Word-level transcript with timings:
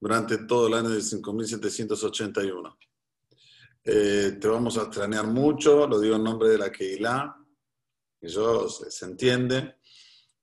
durante 0.00 0.38
todo 0.46 0.68
el 0.68 0.74
año 0.74 0.88
de 0.88 1.02
5781. 1.02 2.78
Eh, 3.86 4.38
te 4.40 4.48
vamos 4.48 4.78
a 4.78 4.84
extrañar 4.84 5.26
mucho, 5.26 5.86
lo 5.86 6.00
digo 6.00 6.16
en 6.16 6.24
nombre 6.24 6.48
de 6.48 6.58
la 6.58 6.72
Keilah, 6.72 7.36
que 8.18 8.28
yo 8.28 8.68
se, 8.68 9.04
entiende. 9.04 9.76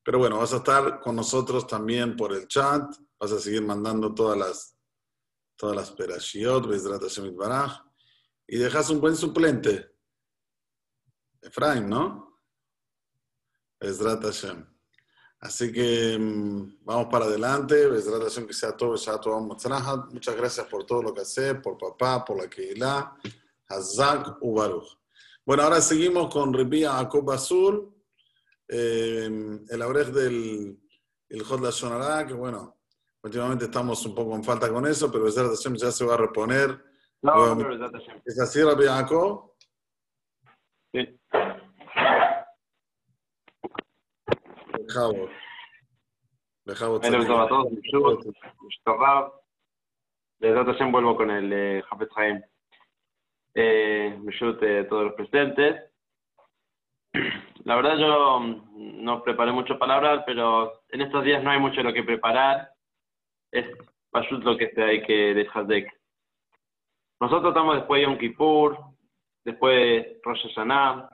Pero 0.04 0.20
bueno, 0.20 0.38
vas 0.38 0.54
a 0.54 0.58
estar 0.58 1.00
con 1.00 1.16
nosotros 1.16 1.66
también 1.66 2.16
por 2.16 2.34
el 2.34 2.48
chat, 2.48 2.84
vas 3.20 3.32
a 3.32 3.40
seguir 3.40 3.64
mandando 3.64 4.14
todas 4.14 4.38
las 4.38 4.78
todas 5.56 5.76
las 5.76 5.92
perashiot, 5.92 6.66
Baraj, 7.36 7.84
y 8.48 8.58
dejas 8.58 8.90
un 8.90 9.00
buen 9.00 9.16
suplente. 9.16 9.92
Efraín, 11.40 11.88
¿no? 11.88 12.42
Bezrat 13.80 14.24
Hashem. 14.24 14.66
Así 15.42 15.72
que 15.72 16.18
mm, 16.20 16.86
vamos 16.86 17.08
para 17.12 17.26
adelante. 17.26 17.90
que 18.48 18.54
sea 18.54 18.78
todo. 18.78 19.40
Muchas 19.42 20.36
gracias 20.38 20.68
por 20.68 20.86
todo 20.86 21.02
lo 21.02 21.14
que 21.14 21.22
hace, 21.22 21.56
por 21.56 21.78
papá, 21.78 22.24
por 22.24 22.38
la 22.38 22.50
Keilah, 22.50 23.16
Hazak 23.68 24.38
Ubaruch. 24.42 24.98
Bueno, 25.44 25.64
ahora 25.64 25.82
seguimos 25.82 26.32
con 26.32 26.54
Ribia 26.54 26.94
Jacob 26.94 27.32
Azul, 27.32 27.92
eh, 28.68 29.60
el 29.68 29.82
abrej 29.82 30.12
del 30.12 30.78
el 31.30 31.44
Hot 31.44 31.62
La 31.62 32.28
que 32.28 32.34
bueno, 32.34 32.78
últimamente 33.24 33.66
estamos 33.66 34.06
un 34.06 34.14
poco 34.14 34.36
en 34.36 34.44
falta 34.44 34.70
con 34.72 34.86
eso, 34.86 35.12
pero 35.12 35.24
Bezrat 35.24 35.48
Hashem 35.48 35.76
ya 35.76 35.92
se 35.92 36.06
va 36.06 36.14
a 36.14 36.18
reponer. 36.18 36.84
No, 37.24 37.56
no, 37.56 37.90
¿Es 38.26 38.40
así, 38.40 38.62
Ribia 38.62 38.96
Jacob? 38.96 39.54
Sí. 40.94 41.21
בכבוד. 44.91 45.29
בכבוד 46.67 47.03
צדיק. 47.03 47.29
a 47.31 47.49
todos, 47.49 49.33
Desde 50.39 50.65
Hashem 50.65 50.93
vuelvo 50.93 51.17
con 51.17 51.31
el 51.31 51.51
eh, 51.53 51.83
Jafet 51.89 52.11
Haim. 52.17 52.43
Eh, 53.55 54.19
a 54.19 54.89
todos 54.89 55.05
los 55.05 55.15
presentes. 55.15 55.91
La 57.65 57.77
verdad 57.77 57.97
yo 57.97 58.41
mm, 58.41 59.03
no 59.03 59.23
preparé 59.23 59.53
muchas 59.53 59.79
palabras, 59.79 60.23
pero 60.27 60.83
en 60.91 61.01
estos 61.01 61.25
días 61.25 61.43
no 61.43 61.51
hay 61.51 61.59
mucho 61.59 61.83
lo 61.83 61.93
que 61.93 62.03
preparar. 62.03 62.71
Es 63.51 63.67
Pashut 64.11 64.45
lo 64.45 64.57
que 64.57 64.71
hay 64.77 65.03
que 65.03 65.35
dejar 65.35 65.67
de 65.67 65.91
Nosotros 67.21 67.51
estamos 67.51 67.77
después 67.77 68.01
de 68.01 68.07
Yom 68.07 68.19
Kippur, 68.19 68.79
después 69.45 69.75
de 69.75 70.21
Rosh 70.23 70.43
Hashanah, 70.43 71.09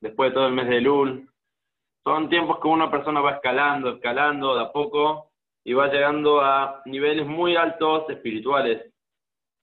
después 0.00 0.30
de 0.30 0.34
todo 0.34 0.46
el 0.46 0.54
mes 0.54 0.68
de 0.68 0.80
Lul, 0.80 1.32
son 2.07 2.29
tiempos 2.29 2.59
que 2.61 2.69
una 2.69 2.89
persona 2.89 3.19
va 3.19 3.31
escalando, 3.31 3.89
escalando 3.89 4.55
de 4.55 4.61
a 4.61 4.71
poco 4.71 5.31
y 5.65 5.73
va 5.73 5.89
llegando 5.89 6.39
a 6.39 6.81
niveles 6.85 7.27
muy 7.27 7.57
altos 7.57 8.09
espirituales. 8.09 8.93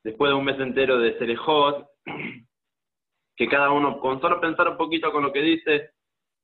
Después 0.04 0.30
de 0.30 0.34
un 0.34 0.44
mes 0.44 0.60
entero 0.60 0.98
de 0.98 1.16
Serejot, 1.16 1.88
que 3.36 3.48
cada 3.48 3.70
uno, 3.70 3.98
con 3.98 4.20
solo 4.20 4.42
pensar 4.42 4.68
un 4.68 4.76
poquito 4.76 5.10
con 5.10 5.22
lo 5.22 5.32
que 5.32 5.40
dice, 5.40 5.92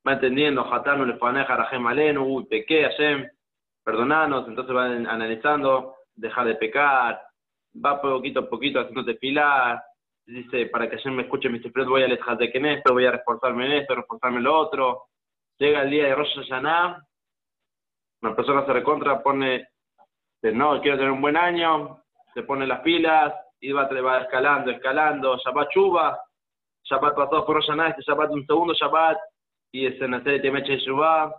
va 0.09 0.15
entendiendo, 0.15 0.65
Hatanu, 0.65 1.05
Lefaneja, 1.05 1.55
Rajem 1.55 1.87
Alenu, 1.87 2.25
uy, 2.25 2.47
pequé, 2.47 2.85
Hashem, 2.85 3.29
perdonanos, 3.85 4.49
entonces 4.49 4.75
va 4.75 4.87
analizando, 4.87 5.97
dejar 6.15 6.47
de 6.47 6.55
pecar, 6.55 7.21
va 7.77 8.01
poquito 8.01 8.41
a 8.41 8.49
poquito 8.49 8.81
haciendo 8.81 9.05
filar, 9.17 9.83
dice, 10.25 10.65
para 10.65 10.89
que 10.89 10.97
Hashem 10.97 11.15
me 11.15 11.25
escuche 11.25 11.51
mis 11.51 11.63
voy 11.87 12.05
a 12.05 12.09
dejar 12.09 12.39
de 12.39 12.51
que 12.51 12.57
en 12.57 12.65
esto, 12.65 12.95
voy 12.95 13.05
a 13.05 13.13
reforzarme 13.13 13.67
en 13.67 13.73
esto, 13.83 13.95
reforzarme 13.95 14.39
en 14.39 14.45
lo 14.45 14.57
otro, 14.57 15.10
llega 15.61 15.83
el 15.83 15.91
día 15.91 16.07
de 16.07 16.15
Rosh 16.15 16.37
Hashanah, 16.37 17.07
una 18.23 18.35
persona 18.35 18.65
se 18.65 18.73
recontra, 18.73 19.23
pone, 19.23 19.69
no, 20.43 20.81
quiero 20.81 20.97
tener 20.97 21.13
un 21.13 21.21
buen 21.21 21.37
año, 21.37 22.03
se 22.35 22.43
pone 22.43 22.67
las 22.67 22.81
pilas, 22.81 23.35
y 23.61 23.71
va, 23.73 23.87
va 23.87 24.23
escalando, 24.23 24.71
escalando, 24.71 25.37
Shabbat 25.37 25.69
Chuba, 25.71 26.19
Shabbat 26.85 27.15
pasado 27.15 27.45
por 27.45 27.57
Rosh 27.57 27.67
Hashanah, 27.67 27.89
este 27.91 28.03
Shabbat 28.03 28.31
un 28.31 28.47
segundo 28.47 28.73
Shabbat, 28.73 29.19
y 29.71 29.87
es 29.87 30.01
en 30.01 30.15
hacer 30.15 30.45
el 30.45 30.63
de 30.63 30.79
Shubá, 30.79 31.31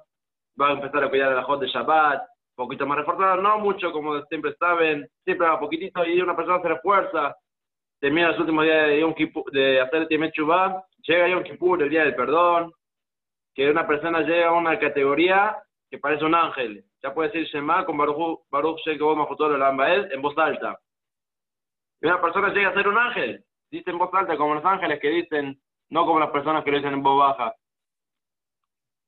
va 0.60 0.68
a 0.70 0.74
empezar 0.74 1.04
a 1.04 1.10
cuidar 1.10 1.34
la 1.34 1.44
Jot 1.44 1.60
de 1.60 1.68
Shabbat, 1.68 2.22
un 2.22 2.66
poquito 2.66 2.86
más 2.86 3.00
reforzado, 3.00 3.42
no 3.42 3.58
mucho 3.58 3.92
como 3.92 4.22
siempre 4.26 4.54
saben, 4.60 5.10
siempre 5.24 5.48
va 5.48 5.60
poquitito 5.60 6.06
y 6.06 6.22
una 6.22 6.36
persona 6.36 6.62
se 6.62 6.68
refuerza, 6.68 7.36
termina 8.00 8.30
los 8.30 8.40
últimos 8.40 8.66
días 8.66 8.88
de, 8.88 9.00
Yom 9.00 9.16
de 9.52 9.82
hacer 9.82 10.04
el 10.04 10.08
Temet 10.08 10.34
llega 10.36 11.28
Yom 11.28 11.44
Kippur, 11.44 11.82
el 11.82 11.90
día 11.90 12.04
del 12.04 12.16
perdón, 12.16 12.72
que 13.54 13.70
una 13.70 13.86
persona 13.88 14.22
llega 14.22 14.50
a 14.50 14.54
una 14.54 14.80
categoría 14.80 15.58
que 15.90 15.98
parece 15.98 16.24
un 16.24 16.36
ángel. 16.36 16.86
Ya 17.04 17.14
puede 17.14 17.30
decir 17.30 17.48
Shema 17.48 17.86
con 17.86 17.98
Baruch, 17.98 18.42
Baruch 18.50 18.80
en 18.88 20.22
voz 20.22 20.38
alta. 20.38 20.80
Y 22.02 22.06
una 22.06 22.22
persona 22.22 22.54
llega 22.54 22.70
a 22.70 22.74
ser 22.74 22.88
un 22.88 22.98
ángel, 22.98 23.44
dice 23.70 23.92
en 23.92 23.98
voz 23.98 24.14
alta, 24.14 24.38
como 24.38 24.56
los 24.56 24.66
ángeles 24.66 25.00
que 25.00 25.10
dicen, 25.10 25.62
no 25.90 26.06
como 26.06 26.20
las 26.20 26.32
personas 26.32 26.64
que 26.64 26.72
lo 26.72 26.78
dicen 26.78 26.94
en 26.94 27.04
voz 27.04 27.20
baja. 27.20 27.56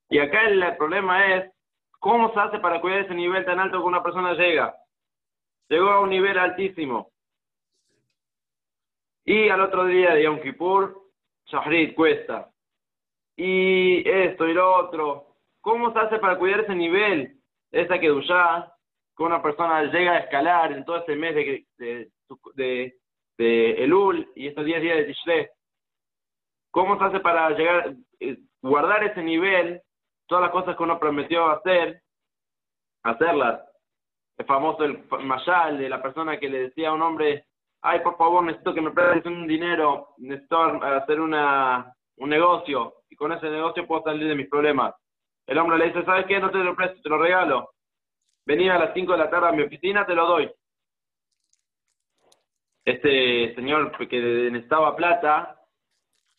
Y 0.10 0.20
acá 0.20 0.42
el, 0.48 0.76
problema 0.78 1.34
es, 1.34 1.52
¿cómo 2.00 2.34
se 2.34 2.40
hace 2.40 2.60
para 2.60 2.82
cuidar 2.82 3.00
ese 3.00 3.16
nivel 3.16 3.46
tan 3.46 3.60
alto 3.60 3.80
que 3.80 3.88
una 3.88 4.04
persona 4.04 4.34
llega? 4.34 4.76
Llegó 5.70 5.90
a 5.90 6.02
un 6.02 6.10
nivel 6.10 6.38
altísimo. 6.38 7.12
Y 9.26 9.48
al 9.50 9.62
otro 9.62 9.86
día 9.86 10.14
de 10.14 10.24
Yom 10.24 10.42
Kippur, 10.42 11.02
Shahrid 11.46 11.96
cuesta 11.96 12.53
y 13.36 14.08
esto 14.08 14.48
y 14.48 14.54
lo 14.54 14.76
otro. 14.76 15.28
¿Cómo 15.62 15.94
se 15.94 16.00
hace 16.00 16.20
para 16.20 16.38
cuidar 16.38 16.62
ese 16.62 16.76
nivel, 16.76 17.38
esa 17.72 18.00
que 18.00 18.22
ya 18.28 18.70
que 19.16 19.24
una 19.24 19.42
persona 19.42 19.84
llega 19.84 20.14
a 20.14 20.20
escalar 20.20 20.72
en 20.72 20.84
todo 20.86 20.98
ese 20.98 21.16
mes 21.16 21.36
de, 21.36 21.66
de, 21.78 22.10
de, 22.56 22.96
de 23.38 23.84
Elul 23.84 24.30
y 24.36 24.48
estos 24.48 24.66
10 24.66 24.82
días 24.82 24.98
de 24.98 25.06
Tishrei? 25.06 25.48
¿Cómo 26.72 26.98
se 26.98 27.06
hace 27.06 27.20
para 27.20 27.52
llegar, 27.52 27.94
eh, 28.20 28.38
guardar 28.62 29.04
ese 29.04 29.22
nivel, 29.22 29.82
todas 30.28 30.44
las 30.44 30.52
cosas 30.52 30.76
que 30.76 30.84
uno 30.84 31.00
prometió 31.00 31.48
hacer, 31.52 32.02
hacerlas? 33.04 33.62
El 34.38 34.46
famoso 34.46 34.84
el 34.84 35.04
Mayal 35.24 35.78
de 35.78 35.90
la 35.90 36.02
persona 36.02 36.40
que 36.40 36.50
le 36.50 36.70
decía 36.70 36.90
a 36.90 36.94
un 36.94 37.04
hombre, 37.04 37.46
ay, 37.84 38.00
por 38.00 38.18
favor, 38.18 38.44
necesito 38.44 38.74
que 38.74 38.82
me 38.82 38.92
prestes 38.92 39.26
un 39.28 39.48
dinero, 39.48 40.16
necesito 40.18 40.60
hacer 40.84 41.20
una, 41.22 41.94
un 42.18 42.30
negocio 42.30 43.03
con 43.24 43.32
ese 43.32 43.50
negocio 43.50 43.88
puedo 43.88 44.04
salir 44.04 44.28
de 44.28 44.36
mis 44.36 44.50
problemas. 44.50 44.94
El 45.48 45.58
hombre 45.58 45.78
le 45.78 45.86
dice, 45.86 46.04
¿sabes 46.04 46.26
qué? 46.26 46.42
No 46.42 46.52
te 46.52 46.58
lo 46.58 46.76
presto, 46.76 47.02
te 47.02 47.08
lo 47.08 47.18
regalo. 47.18 47.70
Vení 48.46 48.68
a 48.68 48.78
las 48.78 48.94
5 48.94 49.14
de 49.14 49.18
la 49.18 49.30
tarde 49.30 49.48
a 49.48 49.52
mi 49.54 49.64
oficina, 49.64 50.06
te 50.06 50.14
lo 50.14 50.28
doy. 50.28 50.52
Este 52.84 53.56
señor 53.56 53.98
que 54.10 54.20
necesitaba 54.52 54.94
plata, 54.98 55.58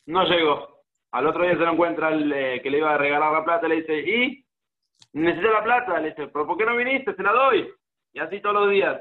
no 0.09 0.25
llegó. 0.25 0.83
Al 1.13 1.27
otro 1.27 1.45
día 1.45 1.53
se 1.53 1.61
lo 1.61 1.73
encuentra 1.73 2.11
el 2.11 2.31
eh, 2.31 2.61
que 2.63 2.69
le 2.69 2.79
iba 2.79 2.93
a 2.93 2.99
regalar 2.99 3.33
la 3.33 3.45
plata, 3.45 3.67
le 3.67 3.77
dice, 3.77 4.01
¿y? 4.01 4.45
Necesita 5.15 5.53
la 5.53 5.65
plata, 5.65 6.01
le 6.01 6.11
dice, 6.11 6.27
¿pero 6.29 6.47
por 6.47 6.59
qué 6.59 6.67
no 6.67 6.77
viniste? 6.77 7.15
Se 7.15 7.23
la 7.23 7.33
doy. 7.33 7.73
Y 8.13 8.19
así 8.19 8.43
todos 8.43 8.57
los 8.57 8.71
días. 8.71 9.01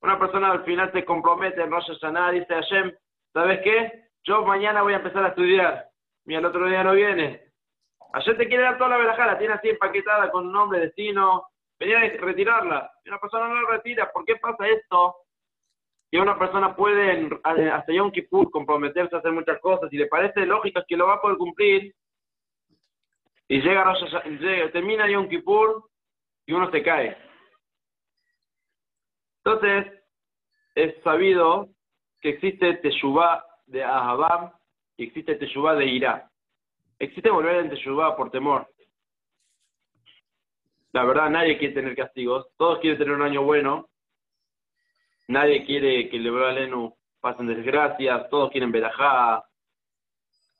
Una 0.00 0.18
persona 0.18 0.50
al 0.50 0.64
final 0.64 0.90
se 0.92 1.04
compromete 1.04 1.60
en 1.60 1.70
Rosh 1.70 1.88
Hashanah, 1.88 2.30
dice 2.30 2.54
a 2.54 2.62
Hashem, 2.62 2.90
¿sabes 3.34 3.60
qué? 3.62 4.08
Yo 4.24 4.46
mañana 4.46 4.80
voy 4.80 4.94
a 4.94 4.96
empezar 4.96 5.26
a 5.26 5.28
estudiar. 5.28 5.90
Mira, 6.26 6.40
el 6.40 6.46
otro 6.46 6.66
día 6.66 6.82
no 6.82 6.92
viene. 6.92 7.44
Ayer 8.12 8.36
te 8.36 8.48
quiere 8.48 8.64
dar 8.64 8.78
toda 8.78 8.90
la 8.90 8.96
verajada, 8.98 9.38
tiene 9.38 9.54
así 9.54 9.68
empaquetada 9.68 10.30
con 10.30 10.50
nombre, 10.52 10.80
destino. 10.80 11.46
Venía 11.78 11.98
a 11.98 12.08
retirarla. 12.08 12.90
Y 13.04 13.08
una 13.08 13.18
persona 13.18 13.48
no 13.48 13.62
la 13.62 13.70
retira. 13.70 14.10
¿Por 14.12 14.24
qué 14.24 14.36
pasa 14.36 14.66
esto? 14.66 15.16
Que 16.10 16.18
una 16.18 16.38
persona 16.38 16.74
puede 16.74 17.28
hasta 17.42 17.92
Yom 17.92 18.10
Kippur 18.10 18.50
comprometerse 18.50 19.14
a 19.14 19.18
hacer 19.18 19.32
muchas 19.32 19.60
cosas 19.60 19.92
y 19.92 19.98
le 19.98 20.06
parece 20.06 20.46
lógico 20.46 20.82
que 20.86 20.96
lo 20.96 21.06
va 21.06 21.14
a 21.14 21.20
poder 21.20 21.36
cumplir. 21.36 21.94
Y 23.48 23.60
llega, 23.60 23.92
llega 24.24 24.72
termina 24.72 25.08
Yom 25.08 25.28
Kippur 25.28 25.84
y 26.46 26.52
uno 26.52 26.70
se 26.70 26.82
cae. 26.82 27.16
Entonces, 29.44 29.92
es 30.74 31.02
sabido 31.02 31.68
que 32.20 32.30
existe 32.30 32.74
Teshuvah 32.74 33.44
de 33.66 33.84
Ahabam 33.84 34.55
y 34.96 35.04
existe 35.04 35.36
Teshuvah 35.36 35.74
de 35.74 35.86
Ira. 35.86 36.30
Existe 36.98 37.30
volver 37.30 37.56
en 37.56 37.70
Teshuvah 37.70 38.16
por 38.16 38.30
temor. 38.30 38.68
La 40.92 41.04
verdad, 41.04 41.28
nadie 41.28 41.58
quiere 41.58 41.74
tener 41.74 41.94
castigos. 41.94 42.46
Todos 42.56 42.78
quieren 42.78 42.98
tener 42.98 43.14
un 43.14 43.22
año 43.22 43.42
bueno. 43.42 43.90
Nadie 45.28 45.66
quiere 45.66 46.08
que 46.08 46.16
el 46.16 46.54
Lenu 46.54 46.96
pasen 47.20 47.46
desgracias. 47.46 48.30
Todos 48.30 48.50
quieren 48.50 48.72
verajá. 48.72 49.44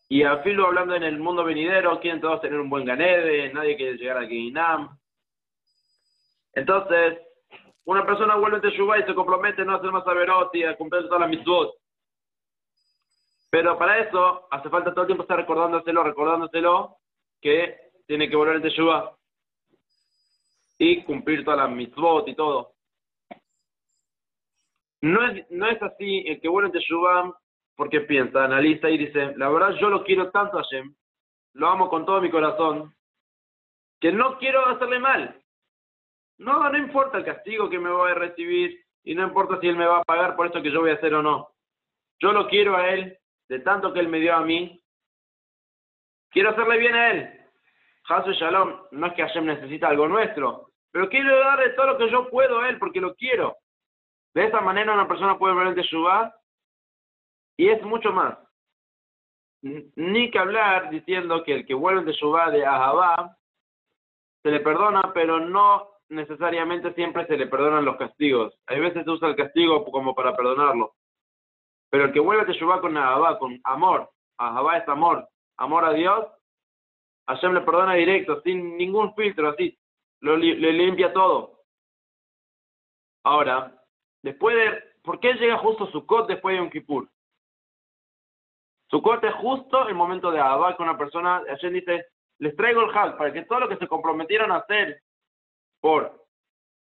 Y 0.08 0.22
al 0.22 0.42
filo 0.42 0.66
hablando 0.66 0.94
en 0.94 1.04
el 1.04 1.18
mundo 1.18 1.42
venidero, 1.42 1.98
quieren 2.00 2.20
todos 2.20 2.42
tener 2.42 2.60
un 2.60 2.68
buen 2.68 2.84
ganede. 2.84 3.52
Nadie 3.52 3.76
quiere 3.76 3.96
llegar 3.96 4.18
a 4.18 4.26
Guinam. 4.26 4.98
Entonces, 6.52 7.18
una 7.84 8.04
persona 8.04 8.36
vuelve 8.36 8.56
en 8.56 8.62
Teshuvah 8.62 8.98
y 8.98 9.04
se 9.04 9.14
compromete 9.14 9.62
a 9.62 9.64
no 9.64 9.76
hacer 9.76 9.90
más 9.90 10.06
averot 10.06 10.54
y 10.54 10.64
a 10.64 10.76
cumplir 10.76 11.04
todas 11.04 11.20
las 11.20 11.30
mitzvot. 11.30 11.74
Pero 13.56 13.78
para 13.78 14.00
eso 14.00 14.46
hace 14.50 14.68
falta 14.68 14.90
todo 14.90 15.04
el 15.04 15.06
tiempo 15.06 15.22
estar 15.22 15.38
recordándoselo, 15.38 16.02
recordándoselo, 16.02 16.98
que 17.40 17.74
tiene 18.06 18.28
que 18.28 18.36
volver 18.36 18.56
el 18.56 18.60
Teshuvah 18.60 19.16
y 20.76 21.02
cumplir 21.04 21.42
todas 21.42 21.60
las 21.60 21.70
mitzvot 21.70 22.28
y 22.28 22.34
todo. 22.34 22.74
No 25.00 25.26
es, 25.26 25.50
no 25.50 25.68
es 25.68 25.80
así 25.80 26.24
el 26.26 26.38
que 26.38 26.50
vuelve 26.50 26.66
en 26.66 26.72
Teshuvah 26.74 27.32
porque 27.76 28.02
piensa, 28.02 28.44
analiza 28.44 28.90
y 28.90 28.98
dice, 28.98 29.32
la 29.38 29.48
verdad 29.48 29.70
yo 29.80 29.88
lo 29.88 30.04
quiero 30.04 30.30
tanto 30.30 30.58
a 30.58 30.62
Hashem, 30.62 30.94
lo 31.54 31.68
amo 31.68 31.88
con 31.88 32.04
todo 32.04 32.20
mi 32.20 32.30
corazón, 32.30 32.94
que 33.98 34.12
no 34.12 34.36
quiero 34.36 34.66
hacerle 34.66 34.98
mal. 34.98 35.42
No, 36.36 36.68
no 36.70 36.76
importa 36.76 37.16
el 37.16 37.24
castigo 37.24 37.70
que 37.70 37.78
me 37.78 37.90
voy 37.90 38.10
a 38.10 38.16
recibir 38.16 38.84
y 39.02 39.14
no 39.14 39.22
importa 39.22 39.58
si 39.62 39.68
él 39.68 39.76
me 39.76 39.86
va 39.86 40.00
a 40.00 40.04
pagar 40.04 40.36
por 40.36 40.44
esto 40.44 40.60
que 40.60 40.70
yo 40.70 40.82
voy 40.82 40.90
a 40.90 40.96
hacer 40.96 41.14
o 41.14 41.22
no. 41.22 41.48
Yo 42.18 42.32
lo 42.32 42.48
quiero 42.48 42.76
a 42.76 42.90
él, 42.90 43.18
de 43.48 43.60
tanto 43.60 43.93
que 43.93 44.00
él 44.00 44.08
me 44.08 44.20
dio 44.20 44.34
a 44.34 44.40
mí. 44.40 44.82
Quiero 46.31 46.50
hacerle 46.50 46.78
bien 46.78 46.94
a 46.94 47.10
él. 47.10 47.40
Hasu 48.08 48.32
Shalom, 48.32 48.82
no 48.93 49.06
es 49.06 49.12
que 49.14 49.22
Hashem 49.22 49.46
necesita 49.46 49.88
algo 49.88 50.06
nuestro, 50.06 50.70
pero 50.93 51.08
quiero 51.08 51.38
darle 51.40 51.70
todo 51.70 51.87
lo 51.87 51.98
que 51.98 52.10
yo 52.10 52.31
puedo 52.31 52.60
a 52.60 52.69
él 52.69 52.78
porque 52.78 53.00
lo 53.00 53.14
quiero. 53.14 53.56
De 54.34 54.44
esa 54.44 54.60
manera 54.60 54.93
una 54.93 55.08
persona 55.08 55.38
puede 55.38 55.54
ver 55.54 55.69
el 55.69 55.75
Teshuvah 55.75 56.34
y 57.56 57.69
es 57.69 57.82
mucho 57.82 58.12
más. 58.12 58.38
Ni 59.62 60.31
que 60.31 60.38
hablar 60.38 60.90
diciendo 60.90 61.42
que 61.42 61.54
el 61.54 61.66
que 61.66 61.75
vuelve 61.75 62.02
de 62.02 62.12
Teshuvah 62.12 62.50
de 62.50 62.64
Ahabá 62.64 63.37
se 64.42 64.50
le 64.50 64.60
perdona, 64.60 65.12
pero 65.12 65.40
no 65.40 65.90
necesariamente 66.08 66.92
siempre 66.94 67.26
se 67.26 67.37
le 67.37 67.46
perdonan 67.46 67.84
los 67.84 67.96
castigos. 67.96 68.54
Hay 68.66 68.78
veces 68.78 69.04
se 69.04 69.10
usa 69.10 69.28
el 69.28 69.37
castigo 69.37 69.84
como 69.87 70.14
para 70.14 70.37
perdonarlo. 70.37 70.94
Pero 71.96 72.08
el 72.08 72.12
que 72.12 72.20
vuelve 72.20 72.43
a 72.43 72.46
Teshuvah 72.46 72.82
con 72.82 72.94
Ahabá, 72.94 73.38
con 73.38 73.58
amor, 73.64 74.10
Ahabá 74.37 74.76
es 74.76 74.87
amor, 74.87 75.26
amor 75.56 75.82
a 75.87 75.94
Dios, 75.94 76.26
Hashem 77.26 77.54
le 77.54 77.62
perdona 77.62 77.94
directo, 77.94 78.43
sin 78.43 78.76
ningún 78.76 79.14
filtro, 79.14 79.48
así, 79.48 79.78
lo, 80.20 80.37
le 80.37 80.72
limpia 80.75 81.14
todo. 81.14 81.62
Ahora, 83.25 83.82
después 84.22 84.54
de, 84.56 85.00
¿por 85.02 85.20
qué 85.20 85.32
llega 85.37 85.56
justo 85.56 85.87
Sukkot 85.87 86.28
después 86.28 86.56
de 86.56 86.60
un 86.60 86.70
Kippur? 86.70 87.08
Sukkot 88.90 89.25
es 89.25 89.34
justo 89.37 89.88
el 89.88 89.94
momento 89.94 90.31
de 90.31 90.38
Ahabá 90.38 90.76
con 90.76 90.90
una 90.90 90.99
persona, 90.99 91.42
Hashem 91.49 91.72
dice, 91.72 92.08
les 92.40 92.54
traigo 92.56 92.82
el 92.82 92.94
Hag 92.94 93.16
para 93.16 93.32
que 93.32 93.46
todo 93.46 93.60
lo 93.60 93.70
que 93.70 93.78
se 93.78 93.88
comprometieron 93.88 94.52
a 94.52 94.56
hacer 94.56 95.00
por 95.81 96.26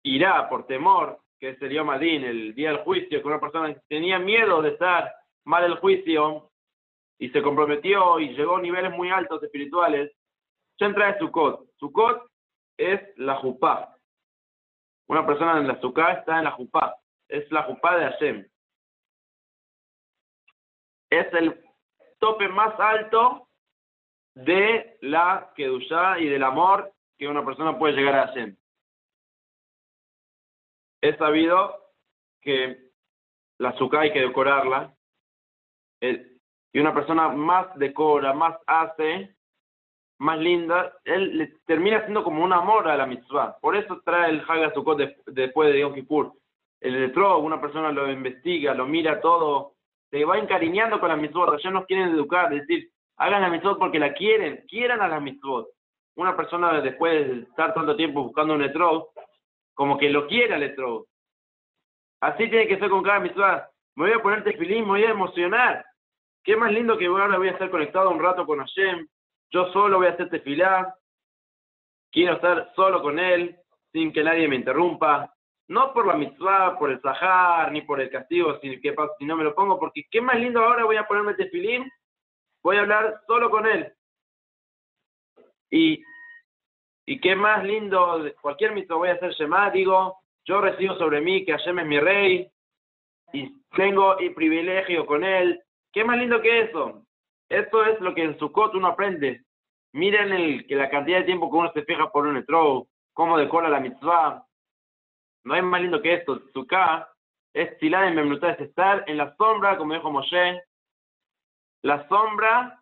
irá, 0.03 0.49
por 0.49 0.67
temor, 0.67 1.21
que 1.53 1.67
el 1.67 1.85
Madín, 1.85 2.25
el 2.25 2.55
día 2.55 2.71
del 2.71 2.85
juicio, 2.85 3.21
que 3.21 3.29
una 3.29 3.41
persona 3.41 3.75
tenía 3.89 4.19
miedo 4.19 4.63
de 4.63 4.71
estar 4.71 5.15
mal 5.45 5.65
el 5.65 5.77
juicio 5.77 6.51
y 7.19 7.29
se 7.31 7.43
comprometió 7.43 8.19
y 8.19 8.35
llegó 8.35 8.57
a 8.57 8.63
niveles 8.63 8.93
muy 8.93 9.11
altos 9.11 9.43
espirituales, 9.43 10.11
ya 10.79 10.87
entra 10.87 11.11
en 11.11 11.19
Sukkot. 11.19 11.69
Sukkot 11.77 12.31
es 12.79 13.01
la 13.19 13.37
Jupá. 13.37 13.97
Una 15.07 15.27
persona 15.27 15.59
en 15.59 15.69
la 15.69 15.81
Sukkah 15.81 16.13
está 16.15 16.39
en 16.39 16.45
la 16.45 16.53
Jupá. 16.53 16.97
Es 17.29 17.51
la 17.53 17.65
Jupá 17.65 17.97
de 17.97 18.05
Hashem. 18.05 18.49
Es 21.11 21.33
el 21.35 21.63
tope 22.19 22.49
más 22.49 22.79
alto 22.81 23.49
de 24.35 24.97
la 25.03 25.53
Kedushá 25.55 26.19
y 26.19 26.29
del 26.29 26.43
amor 26.43 26.93
que 27.19 27.29
una 27.29 27.45
persona 27.45 27.79
puede 27.79 27.95
llegar 27.95 28.15
a 28.15 28.27
Hashem. 28.29 28.57
Es 31.05 31.19
sabido 31.19 31.91
que 32.41 32.79
la 33.59 33.77
Sukkah 33.77 34.01
hay 34.01 34.13
que 34.15 34.23
decorarla. 34.23 34.95
Y 36.01 36.81
una 36.81 36.95
persona 36.95 37.29
más 37.29 37.79
decora, 37.79 38.33
más 38.33 38.57
hace, 38.67 39.37
más 40.19 40.39
linda, 40.39 40.95
él 41.05 41.37
le 41.37 41.47
termina 41.67 42.01
siendo 42.01 42.25
como 42.25 42.43
un 42.43 42.55
amor 42.55 42.89
a 42.89 42.97
la 42.97 43.05
mitzvah. 43.05 43.59
Por 43.61 43.77
eso 43.77 44.01
trae 44.03 44.31
el 44.31 44.45
Hagasukot 44.49 44.99
después 45.27 45.75
de 45.75 45.81
Yom. 45.81 46.33
El 46.81 46.97
electro, 46.97 47.37
una 47.37 47.61
persona 47.61 47.93
lo 47.93 48.11
investiga, 48.11 48.73
lo 48.73 48.87
mira 48.87 49.21
todo, 49.21 49.75
se 50.11 50.25
va 50.25 50.39
encariñando 50.39 51.01
con 51.01 51.11
la 51.11 51.17
mitzvot. 51.17 51.61
Ya 51.61 51.71
nos 51.71 51.85
quieren 51.85 52.15
educar, 52.15 52.49
decir, 52.49 52.89
hagan 53.19 53.43
la 53.43 53.51
mitzvot 53.51 53.79
porque 53.79 53.99
la 53.99 54.15
quieren, 54.15 54.65
quieran 54.67 55.03
a 55.03 55.09
la 55.09 55.21
mitzvot. 55.21 55.69
Una 56.17 56.35
persona 56.35 56.81
después 56.81 57.29
de 57.29 57.41
estar 57.41 57.75
tanto 57.75 57.95
tiempo 57.95 58.23
buscando 58.23 58.55
un 58.55 58.63
electro, 58.63 59.11
como 59.75 59.99
que 59.99 60.09
lo 60.09 60.27
quiere 60.27 60.55
al 60.55 60.63
electro. 60.63 61.07
Así 62.21 62.49
tiene 62.49 62.67
que 62.67 62.79
ser 62.79 62.89
con 62.89 63.03
cada 63.03 63.21
mitzvah. 63.21 63.69
Me 63.97 64.07
voy 64.07 64.13
a 64.19 64.23
poner 64.23 64.45
tefilín, 64.45 64.85
me 64.85 64.91
voy 64.91 65.05
a 65.05 65.11
emocionar. 65.11 65.85
Qué 66.43 66.57
más 66.57 66.73
lindo 66.73 66.97
que 66.97 67.07
ahora 67.07 67.39
voy 67.39 67.49
a 67.49 67.53
estar 67.53 67.71
conectado 67.71 68.11
un 68.11 68.21
rato 68.21 68.47
con 68.47 68.59
Hashem 68.59 69.07
yo 69.55 69.73
solo 69.73 69.99
voy 69.99 70.09
a 70.09 70.11
hacer 70.11 70.29
tefilá, 70.31 70.97
quiero 72.11 72.35
estar 72.35 72.73
solo 72.75 73.01
con 73.01 73.21
él, 73.21 73.57
sin 73.93 74.13
que 74.13 74.25
nadie 74.25 74.49
me 74.49 74.57
interrumpa, 74.57 75.33
no 75.69 75.93
por 75.93 76.09
la 76.09 76.17
mitzvah, 76.17 76.77
por 76.77 76.91
el 76.91 77.01
sahar, 77.01 77.71
ni 77.71 77.83
por 77.83 78.01
el 78.01 78.11
castigo, 78.11 78.59
si, 78.61 78.77
pasa, 78.91 79.13
si 79.17 79.25
no 79.25 79.37
me 79.37 79.45
lo 79.45 79.55
pongo, 79.55 79.79
porque 79.79 80.07
qué 80.11 80.21
más 80.21 80.41
lindo 80.41 80.61
ahora 80.61 80.85
voy 80.85 80.97
a 80.97 81.07
ponerme 81.07 81.35
tefilín, 81.35 81.89
voy 82.65 82.79
a 82.79 82.81
hablar 82.81 83.21
solo 83.29 83.49
con 83.49 83.65
él. 83.65 83.93
Y, 85.71 86.03
y 87.07 87.21
qué 87.21 87.37
más 87.37 87.65
lindo, 87.65 88.25
cualquier 88.41 88.73
mitzvah 88.73 88.97
voy 88.97 89.09
a 89.11 89.15
hacer 89.15 89.33
Shema, 89.33 89.71
digo, 89.71 90.19
yo 90.45 90.61
recibo 90.61 90.97
sobre 90.97 91.21
mí 91.21 91.45
que 91.45 91.53
Hashem 91.53 91.79
es 91.81 91.87
mi 91.87 92.01
rey, 92.01 92.51
y 93.35 93.53
tengo 93.77 94.17
el 94.19 94.33
privilegio 94.33 95.05
con 95.07 95.25
él. 95.25 95.61
¿Qué 95.93 96.05
más 96.05 96.17
lindo 96.17 96.41
que 96.41 96.61
eso? 96.63 97.03
Esto 97.49 97.85
es 97.85 98.01
lo 98.01 98.15
que 98.15 98.23
en 98.23 98.39
Sukkot 98.39 98.75
uno 98.75 98.89
aprende. 98.89 99.43
Miren 99.93 100.33
el, 100.33 100.67
que 100.67 100.77
la 100.77 100.89
cantidad 100.89 101.19
de 101.19 101.25
tiempo 101.25 101.51
que 101.51 101.57
uno 101.57 101.73
se 101.73 101.83
fija 101.83 102.11
por 102.11 102.27
un 102.27 102.37
etro, 102.37 102.87
cómo 103.13 103.37
decora 103.37 103.69
la 103.69 103.81
mitzvah. 103.81 104.45
No 105.45 105.55
hay 105.55 105.63
más 105.63 105.81
lindo 105.81 106.01
que 106.01 106.15
esto. 106.15 106.41
Sukkah 106.53 107.09
es 107.53 107.77
Tilá 107.79 108.09
en 108.09 108.19
es 108.19 108.61
estar 108.61 109.05
en 109.07 109.17
la 109.17 109.35
sombra, 109.37 109.77
como 109.77 109.95
dijo 109.95 110.11
Moshe, 110.11 110.63
la 111.83 112.09
sombra 112.09 112.81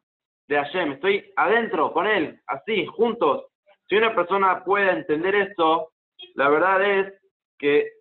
de 0.48 0.56
Hashem. 0.56 0.92
Estoy 0.92 1.32
adentro 1.36 1.92
con 1.92 2.06
él, 2.06 2.40
así, 2.46 2.86
juntos. 2.86 3.46
Si 3.88 3.96
una 3.96 4.14
persona 4.14 4.64
puede 4.64 4.90
entender 4.90 5.34
esto, 5.34 5.92
la 6.34 6.48
verdad 6.48 6.82
es 6.82 7.14
que 7.58 7.92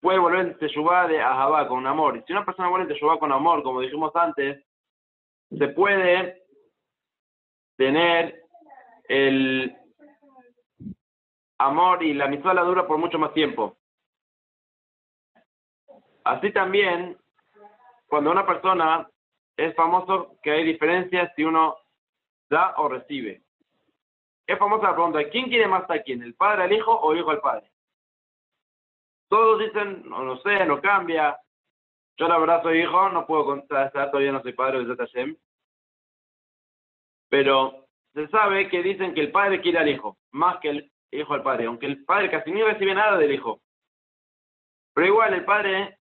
puede 0.00 0.18
volver 0.18 0.40
en 0.40 1.08
de 1.08 1.20
Ahabá, 1.22 1.66
con 1.66 1.86
amor. 1.86 2.16
Y 2.16 2.22
si 2.22 2.32
una 2.32 2.44
persona 2.44 2.68
vuelve 2.68 2.84
en 2.84 2.92
Teshuvah 2.92 3.18
con 3.18 3.32
amor, 3.32 3.62
como 3.62 3.80
dijimos 3.80 4.14
antes, 4.14 4.62
se 5.50 5.68
puede 5.68 6.42
tener 7.76 8.42
el 9.08 9.74
amor 11.58 12.02
y 12.02 12.14
la 12.14 12.28
mitzvah 12.28 12.54
la 12.54 12.62
dura 12.62 12.86
por 12.86 12.98
mucho 12.98 13.18
más 13.18 13.32
tiempo. 13.32 13.76
Así 16.24 16.52
también, 16.52 17.18
cuando 18.06 18.30
una 18.30 18.46
persona 18.46 19.08
es 19.56 19.74
famoso, 19.74 20.36
que 20.42 20.50
hay 20.50 20.64
diferencias 20.64 21.32
si 21.36 21.44
uno 21.44 21.76
da 22.50 22.74
o 22.76 22.88
recibe. 22.88 23.43
Es 24.46 24.58
famosa 24.58 24.88
la 24.88 24.94
pregunta, 24.94 25.28
¿quién 25.30 25.46
quiere 25.46 25.66
más 25.66 25.90
a 25.90 26.02
quién? 26.02 26.22
¿El 26.22 26.34
padre 26.34 26.64
al 26.64 26.72
hijo 26.72 26.92
o 26.92 27.12
el 27.12 27.18
hijo 27.20 27.30
al 27.30 27.40
padre? 27.40 27.70
Todos 29.28 29.58
dicen, 29.58 30.08
no, 30.08 30.22
no 30.22 30.36
sé, 30.38 30.66
no 30.66 30.80
cambia. 30.80 31.38
Yo 32.16 32.28
la 32.28 32.38
verdad 32.38 32.62
soy 32.62 32.82
hijo, 32.82 33.08
no 33.08 33.26
puedo 33.26 33.46
contestar, 33.46 34.10
todavía 34.10 34.32
no 34.32 34.42
soy 34.42 34.52
padre 34.52 34.84
de 34.84 34.94
Hashem. 34.94 35.36
Pero 37.30 37.86
se 38.12 38.28
sabe 38.28 38.68
que 38.68 38.82
dicen 38.82 39.14
que 39.14 39.22
el 39.22 39.32
padre 39.32 39.60
quiere 39.60 39.78
al 39.78 39.88
hijo, 39.88 40.18
más 40.30 40.58
que 40.60 40.68
el 40.68 40.92
hijo 41.10 41.34
al 41.34 41.42
padre, 41.42 41.66
aunque 41.66 41.86
el 41.86 42.04
padre 42.04 42.30
casi 42.30 42.52
ni 42.52 42.62
recibe 42.62 42.94
nada 42.94 43.16
del 43.16 43.32
hijo. 43.32 43.60
Pero 44.94 45.06
igual 45.08 45.34
el 45.34 45.44
padre, 45.44 45.98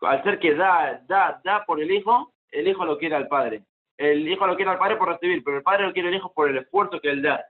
al 0.00 0.22
ser 0.22 0.38
que 0.38 0.54
da, 0.54 1.02
da, 1.06 1.40
da 1.44 1.64
por 1.66 1.80
el 1.80 1.90
hijo, 1.90 2.32
el 2.50 2.68
hijo 2.68 2.84
lo 2.84 2.96
quiere 2.96 3.16
al 3.16 3.28
padre. 3.28 3.64
El 3.98 4.26
hijo 4.28 4.46
lo 4.46 4.56
quiere 4.56 4.70
al 4.70 4.78
padre 4.78 4.96
por 4.96 5.08
recibir, 5.08 5.42
pero 5.44 5.58
el 5.58 5.62
padre 5.62 5.86
lo 5.86 5.92
quiere 5.92 6.08
al 6.08 6.14
hijo 6.14 6.32
por 6.32 6.48
el 6.48 6.58
esfuerzo 6.58 7.00
que 7.00 7.10
él 7.10 7.22
da. 7.22 7.44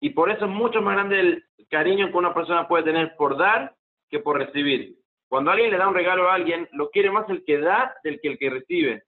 Y 0.00 0.10
por 0.10 0.30
eso 0.30 0.44
es 0.44 0.50
mucho 0.50 0.82
más 0.82 0.94
grande 0.94 1.20
el 1.20 1.44
cariño 1.70 2.10
que 2.10 2.16
una 2.16 2.34
persona 2.34 2.68
puede 2.68 2.84
tener 2.84 3.16
por 3.16 3.36
dar 3.36 3.74
que 4.08 4.20
por 4.20 4.38
recibir. 4.38 4.96
Cuando 5.28 5.50
alguien 5.50 5.70
le 5.70 5.78
da 5.78 5.88
un 5.88 5.94
regalo 5.94 6.30
a 6.30 6.34
alguien, 6.34 6.68
lo 6.72 6.90
quiere 6.90 7.10
más 7.10 7.28
el 7.28 7.44
que 7.44 7.58
da 7.58 7.96
del 8.04 8.20
que 8.20 8.28
el 8.28 8.38
que 8.38 8.50
recibe. 8.50 9.04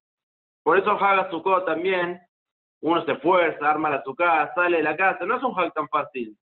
Por 0.63 0.79
eso 0.79 0.91
Haga 0.91 1.31
Sukkot 1.31 1.65
también 1.65 2.21
uno 2.81 3.05
se 3.05 3.13
esfuerza, 3.13 3.71
arma 3.71 3.91
la 3.91 4.03
su 4.03 4.15
casa, 4.15 4.53
sale 4.55 4.79
de 4.79 4.83
la 4.83 4.97
casa, 4.97 5.25
no 5.25 5.37
es 5.37 5.43
un 5.43 5.55
hack 5.55 5.75
tan 5.75 5.89
fácil, 5.89 6.37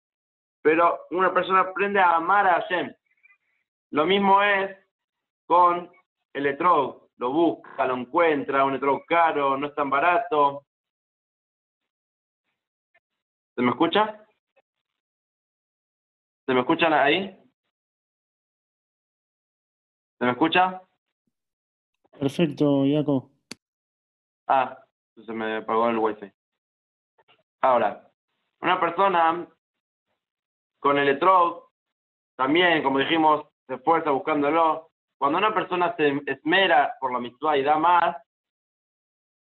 pero 0.61 1.01
una 1.11 1.33
persona 1.33 1.61
aprende 1.61 1.99
a 1.99 2.15
amar 2.15 2.47
a 2.47 2.61
Hashem. 2.61 2.93
Lo 3.91 4.05
mismo 4.05 4.41
es 4.41 4.75
con 5.45 5.91
el 6.33 6.45
etrog, 6.47 7.09
lo 7.17 7.31
busca, 7.31 7.85
lo 7.85 7.95
encuentra, 7.95 8.65
un 8.65 8.75
etrog 8.75 9.05
caro, 9.05 9.57
no 9.57 9.67
es 9.67 9.75
tan 9.75 9.89
barato. 9.89 10.65
¿Se 13.55 13.61
me 13.61 13.69
escucha? 13.69 14.22
¿Se 16.45 16.53
me 16.53 16.59
escuchan 16.59 16.93
ahí? 16.93 17.29
¿Se 20.19 20.25
me 20.25 20.31
escucha? 20.31 20.81
Perfecto, 22.19 22.83
Jaco. 22.85 23.31
Ah, 24.47 24.77
se 25.25 25.31
me 25.31 25.57
apagó 25.57 25.89
el 25.89 25.97
wifi. 25.97 26.31
Ahora, 27.61 28.09
una 28.61 28.79
persona 28.79 29.47
con 30.79 30.97
el 30.97 31.07
electrode, 31.07 31.61
también, 32.35 32.83
como 32.83 32.99
dijimos, 32.99 33.45
se 33.67 33.75
esfuerza 33.75 34.11
buscándolo, 34.11 34.91
cuando 35.17 35.37
una 35.37 35.53
persona 35.53 35.95
se 35.95 36.21
esmera 36.25 36.95
por 36.99 37.13
la 37.13 37.19
mitzvah 37.19 37.57
y 37.57 37.63
da 37.63 37.77
más, 37.77 38.17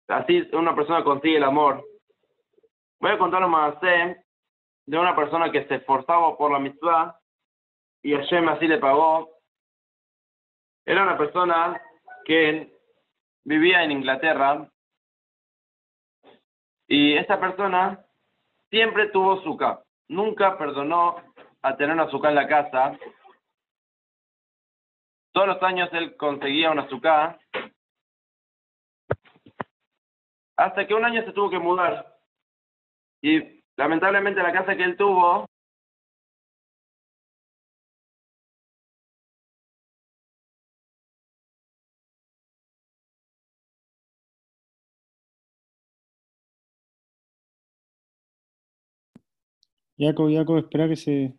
así 0.08 0.48
una 0.52 0.74
persona 0.74 1.04
consigue 1.04 1.36
el 1.36 1.44
amor. 1.44 1.84
Voy 3.00 3.12
a 3.12 3.18
contar 3.18 3.44
un 3.44 3.52
más 3.52 3.76
de 4.90 4.98
una 4.98 5.14
persona 5.14 5.52
que 5.52 5.68
se 5.68 5.76
esforzaba 5.76 6.36
por 6.36 6.50
la 6.50 6.58
mitzvah 6.58 7.16
y 8.02 8.12
Hashem 8.12 8.48
así 8.48 8.66
le 8.66 8.78
pagó. 8.78 9.30
Era 10.84 11.04
una 11.04 11.16
persona 11.16 11.80
que 12.24 12.76
vivía 13.44 13.84
en 13.84 13.92
Inglaterra 13.92 14.68
y 16.88 17.16
esta 17.16 17.38
persona 17.38 18.04
siempre 18.68 19.10
tuvo 19.10 19.38
azúcar. 19.38 19.84
Nunca 20.08 20.58
perdonó 20.58 21.22
a 21.62 21.76
tener 21.76 21.94
un 21.94 22.00
azúcar 22.00 22.30
en 22.30 22.36
la 22.36 22.48
casa. 22.48 22.98
Todos 25.30 25.46
los 25.46 25.62
años 25.62 25.88
él 25.92 26.16
conseguía 26.16 26.72
un 26.72 26.80
azúcar. 26.80 27.38
Hasta 30.56 30.84
que 30.84 30.94
un 30.94 31.04
año 31.04 31.24
se 31.24 31.32
tuvo 31.32 31.48
que 31.48 31.60
mudar. 31.60 32.18
Y 33.22 33.59
lamentablemente 33.80 34.42
la 34.42 34.52
casa 34.52 34.76
que 34.76 34.84
él 34.84 34.94
tuvo 34.94 35.46
Jacob, 49.98 50.30
Jacob, 50.32 50.58
espera 50.58 50.88
que 50.88 50.96
se. 50.96 51.34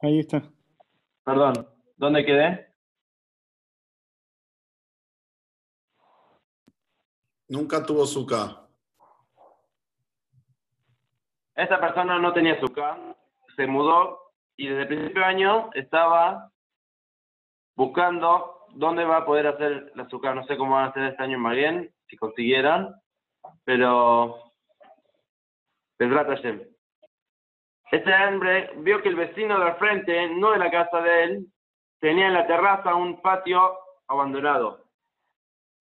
Ahí 0.00 0.18
está. 0.20 0.42
Perdón, 1.24 1.66
¿dónde 1.96 2.24
quedé? 2.24 2.67
Nunca 7.48 7.84
tuvo 7.84 8.04
azúcar. 8.04 8.68
Esta 11.54 11.80
persona 11.80 12.18
no 12.18 12.32
tenía 12.32 12.54
azúcar, 12.54 13.16
se 13.56 13.66
mudó 13.66 14.32
y 14.56 14.68
desde 14.68 14.82
el 14.82 14.88
principio 14.88 15.22
de 15.22 15.26
año 15.26 15.70
estaba 15.74 16.52
buscando 17.74 18.66
dónde 18.74 19.04
va 19.04 19.18
a 19.18 19.24
poder 19.24 19.48
hacer 19.48 19.90
el 19.94 20.00
azúcar. 20.00 20.36
No 20.36 20.46
sé 20.46 20.56
cómo 20.56 20.74
van 20.74 20.84
a 20.84 20.88
hacer 20.88 21.04
este 21.04 21.22
año 21.22 21.36
en 21.36 21.42
Marien, 21.42 21.94
si 22.08 22.16
consiguieran 22.16 22.94
pero 23.64 24.52
Este 27.90 28.12
hombre 28.14 28.70
vio 28.78 29.02
que 29.02 29.08
el 29.08 29.16
vecino 29.16 29.58
de 29.58 29.64
al 29.66 29.76
frente, 29.76 30.28
no 30.28 30.52
de 30.52 30.58
la 30.58 30.70
casa 30.70 31.00
de 31.00 31.24
él, 31.24 31.46
tenía 32.00 32.28
en 32.28 32.34
la 32.34 32.46
terraza 32.46 32.94
un 32.94 33.20
patio 33.20 33.78
abandonado. 34.06 34.87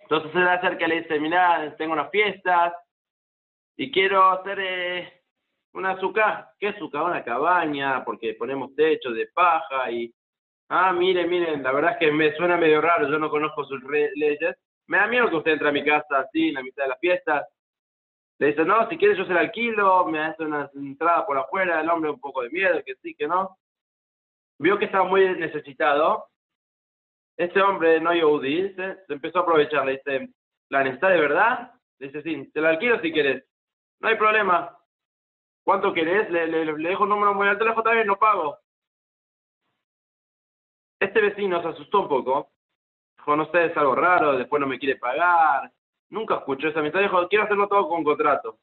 Entonces 0.10 0.32
se 0.32 0.40
le 0.40 0.50
acerca 0.50 0.86
y 0.86 0.88
le 0.88 1.02
dice, 1.02 1.20
mira, 1.20 1.76
tengo 1.78 1.92
unas 1.92 2.10
fiestas 2.10 2.74
y 3.76 3.92
quiero 3.92 4.32
hacer 4.32 4.58
eh, 4.58 5.22
una 5.74 5.92
azúcar. 5.92 6.52
¿Qué 6.58 6.70
azúcar? 6.70 7.04
Una 7.04 7.26
cabaña, 7.26 8.06
porque 8.06 8.34
ponemos 8.36 8.74
techo 8.74 9.12
de 9.12 9.28
paja 9.28 9.92
y... 9.92 10.10
Ah, 10.70 10.94
miren, 10.94 11.30
miren, 11.30 11.62
la 11.62 11.74
verdad 11.74 11.92
es 11.94 11.98
que 11.98 12.12
me 12.14 12.34
suena 12.38 12.56
medio 12.56 12.80
raro, 12.80 13.10
yo 13.10 13.20
no 13.20 13.30
conozco 13.30 13.66
sus 13.66 13.84
leyes. 13.84 14.56
Me 14.88 14.98
da 14.98 15.08
miedo 15.08 15.30
que 15.30 15.36
usted 15.36 15.52
entre 15.52 15.68
a 15.68 15.74
mi 15.74 15.84
casa 15.84 16.20
así, 16.20 16.48
en 16.48 16.54
la 16.54 16.64
mitad 16.64 16.84
de 16.84 16.90
las 16.90 17.00
fiestas. 17.00 17.46
Le 18.40 18.48
dice, 18.48 18.64
no, 18.64 18.88
si 18.88 18.98
quieres 18.98 19.18
yo 19.18 19.26
se 19.26 19.34
alquilo, 19.34 20.06
me 20.06 20.20
hace 20.20 20.44
una 20.44 20.70
entrada 20.74 21.26
por 21.26 21.38
afuera, 21.38 21.82
el 21.82 21.90
hombre 21.90 22.12
un 22.12 22.20
poco 22.22 22.44
de 22.44 22.50
miedo, 22.50 22.82
que 22.86 22.96
sí, 23.02 23.14
que 23.14 23.28
no. 23.28 23.58
Vio 24.58 24.80
que 24.80 24.86
estaba 24.86 25.04
muy 25.04 25.38
necesitado. 25.38 26.28
Este 27.38 27.62
hombre, 27.62 28.02
no 28.02 28.14
Yehudi, 28.14 28.74
se 28.74 28.98
empezó 29.10 29.40
a 29.40 29.42
aprovechar, 29.44 29.86
le 29.86 29.94
dice, 29.94 30.30
¿la 30.70 30.84
necesitas 30.84 31.12
de 31.12 31.22
verdad? 31.22 31.72
Le 32.00 32.08
dice, 32.08 32.22
sí, 32.24 32.52
te 32.52 32.62
la 32.62 32.70
alquilo 32.70 33.00
si 33.00 33.12
quieres. 33.12 33.46
No 34.00 34.10
hay 34.10 34.16
problema. 34.16 34.76
¿Cuánto 35.64 35.94
querés? 35.94 36.30
Le, 36.32 36.48
le, 36.48 36.66
le 36.66 36.90
dejo 36.90 37.04
un 37.04 37.10
número 37.10 37.34
muy 37.34 37.48
alto, 37.48 37.60
teléfono 37.60 37.84
también, 37.84 38.08
no 38.08 38.18
pago. 38.18 38.58
Este 41.00 41.22
vecino 41.22 41.62
se 41.62 41.68
asustó 41.68 42.02
un 42.02 42.08
poco. 42.08 42.52
Dijo, 43.18 43.36
no 43.36 43.52
sé, 43.52 43.66
es 43.66 43.78
algo 43.78 43.96
raro, 43.96 44.38
después 44.38 44.60
no 44.60 44.68
me 44.68 44.80
quiere 44.80 44.96
pagar 44.96 45.72
Nunca 46.10 46.36
escuchó 46.36 46.70
esa 46.70 46.80
amistad. 46.80 47.02
Dijo, 47.02 47.28
quiero 47.28 47.46
hacerlo 47.46 47.68
todo 47.68 47.90
con 47.90 48.04
contrato. 48.04 48.60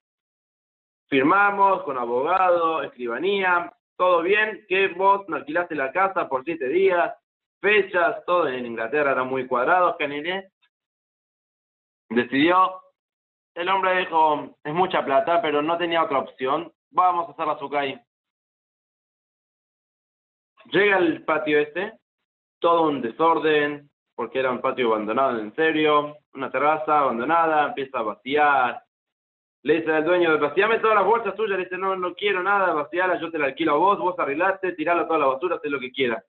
Firmamos 1.09 1.83
con 1.83 1.99
abogado, 1.99 2.83
escribanía, 2.83 3.73
todo 3.97 4.23
bien, 4.23 4.65
que 4.69 4.89
vos 4.89 5.29
me 5.29 5.37
alquilaste 5.37 5.75
la 5.75 5.93
casa 5.93 6.29
por 6.29 6.45
siete 6.45 6.69
días, 6.69 7.15
fechas, 7.65 8.23
todo 8.27 8.47
en 8.47 8.67
Inglaterra 8.67 9.13
era 9.13 9.25
muy 9.25 9.47
cuadrado, 9.47 9.97
que 9.97 10.51
Decidió, 12.11 12.83
el 13.55 13.69
hombre 13.71 14.01
dijo, 14.01 14.59
es 14.63 14.75
mucha 14.75 15.03
plata, 15.03 15.41
pero 15.41 15.63
no 15.63 15.79
tenía 15.79 16.05
otra 16.05 16.19
opción, 16.19 16.71
vamos 16.91 17.27
a 17.27 17.33
hacer 17.33 17.47
la 17.47 17.59
sukai. 17.59 18.01
Llega 20.67 20.97
al 20.97 21.25
patio 21.25 21.59
este, 21.59 21.99
todo 22.61 22.83
un 22.83 23.01
desorden, 23.01 23.91
porque 24.15 24.41
era 24.41 24.51
un 24.51 24.61
patio 24.61 24.89
abandonado 24.93 25.41
en 25.41 25.55
serio, 25.55 26.19
una 26.35 26.51
terraza 26.51 27.01
abandonada, 27.01 27.69
empieza 27.69 27.99
a 27.99 28.03
vaciar. 28.03 28.83
Le 29.63 29.81
dice 29.81 29.91
al 29.91 30.05
dueño, 30.05 30.39
vaciame 30.39 30.79
todas 30.81 30.97
las 30.97 31.07
bolsas 31.07 31.35
tuyas, 31.35 31.57
le 31.57 31.65
dice, 31.65 31.79
no, 31.79 31.97
no 31.97 32.15
quiero 32.15 32.43
nada, 32.43 32.75
vaciala, 32.75 33.19
yo 33.19 33.31
te 33.31 33.39
la 33.39 33.47
alquilo 33.47 33.73
a 33.73 33.79
vos, 33.79 33.99
vos 33.99 34.19
arreglaste, 34.19 34.73
tirala 34.73 35.07
toda 35.07 35.21
la 35.21 35.27
basura, 35.27 35.57
haz 35.57 35.65
lo 35.65 35.81
que 35.81 35.91
quieras. 35.91 36.23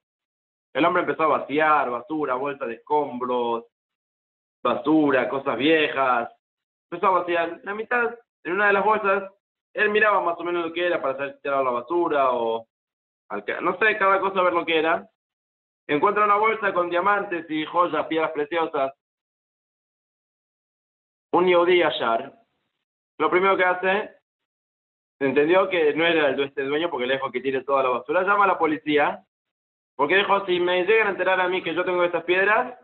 El 0.75 0.83
hombre 0.83 1.03
empezó 1.03 1.23
a 1.23 1.37
vaciar, 1.39 1.89
basura, 1.89 2.35
bolsas 2.35 2.67
de 2.67 2.73
escombros, 2.73 3.63
basura, 4.61 5.29
cosas 5.29 5.57
viejas. 5.57 6.29
Empezó 6.91 7.07
a 7.07 7.19
vaciar. 7.19 7.61
La 7.63 7.73
mitad, 7.73 8.13
en 8.43 8.53
una 8.53 8.67
de 8.67 8.73
las 8.73 8.83
bolsas, 8.83 9.31
él 9.73 9.89
miraba 9.89 10.19
más 10.19 10.37
o 10.37 10.43
menos 10.43 10.65
lo 10.65 10.73
que 10.73 10.85
era 10.85 11.01
para 11.01 11.13
hacer 11.13 11.39
tirar 11.41 11.63
la 11.63 11.71
basura 11.71 12.31
o... 12.33 12.67
No 13.61 13.79
sé, 13.79 13.97
cada 13.97 14.19
cosa 14.19 14.41
a 14.41 14.43
ver 14.43 14.51
lo 14.51 14.65
que 14.65 14.77
era. 14.77 15.09
Encuentra 15.87 16.25
una 16.25 16.35
bolsa 16.35 16.73
con 16.73 16.89
diamantes 16.89 17.49
y 17.49 17.65
joyas, 17.65 18.07
piedras 18.07 18.31
preciosas. 18.31 18.91
Un 21.31 21.47
Yehudi 21.47 21.79
Yashar. 21.79 22.33
Lo 23.17 23.29
primero 23.29 23.55
que 23.55 23.63
hace, 23.63 24.11
entendió 25.21 25.69
que 25.69 25.93
no 25.93 26.05
era 26.05 26.27
el 26.31 26.53
dueño 26.67 26.89
porque 26.89 27.07
le 27.07 27.13
dejó 27.13 27.31
que 27.31 27.39
tire 27.39 27.63
toda 27.63 27.83
la 27.83 27.89
basura. 27.89 28.23
Llama 28.23 28.43
a 28.43 28.47
la 28.47 28.57
policía. 28.57 29.25
Porque 29.95 30.17
dijo, 30.17 30.45
si 30.45 30.59
me 30.59 30.83
llegan 30.85 31.07
a 31.07 31.11
enterar 31.11 31.39
a 31.39 31.47
mí 31.47 31.63
que 31.63 31.73
yo 31.73 31.85
tengo 31.85 32.03
estas 32.03 32.23
piedras, 32.25 32.77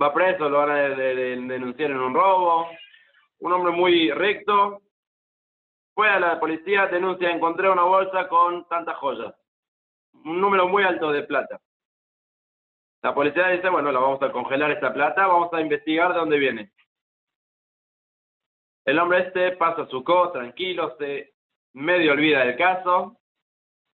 va 0.00 0.14
preso, 0.14 0.48
lo 0.48 0.58
van 0.58 0.70
a 0.70 0.74
denunciar 0.76 1.90
en 1.90 2.00
un 2.00 2.14
robo. 2.14 2.68
Un 3.40 3.52
hombre 3.52 3.72
muy 3.72 4.10
recto. 4.10 4.82
Fue 5.94 6.08
a 6.08 6.18
la 6.18 6.40
policía, 6.40 6.86
denuncia, 6.86 7.30
encontré 7.30 7.68
una 7.68 7.82
bolsa 7.82 8.28
con 8.28 8.66
tantas 8.68 8.96
joyas. 8.96 9.34
Un 10.24 10.40
número 10.40 10.68
muy 10.68 10.82
alto 10.84 11.12
de 11.12 11.22
plata. 11.24 11.60
La 13.02 13.14
policía 13.14 13.48
dice, 13.48 13.68
bueno, 13.68 13.92
la 13.92 14.00
vamos 14.00 14.22
a 14.22 14.32
congelar 14.32 14.70
esta 14.70 14.92
plata, 14.92 15.26
vamos 15.26 15.52
a 15.52 15.60
investigar 15.60 16.12
de 16.12 16.18
dónde 16.18 16.38
viene. 16.38 16.72
El 18.84 18.98
hombre 18.98 19.26
este 19.26 19.52
pasa 19.52 19.86
su 19.86 20.02
co, 20.04 20.30
tranquilo, 20.32 20.96
se 20.98 21.34
medio 21.72 22.12
olvida 22.12 22.44
del 22.44 22.56
caso, 22.56 23.18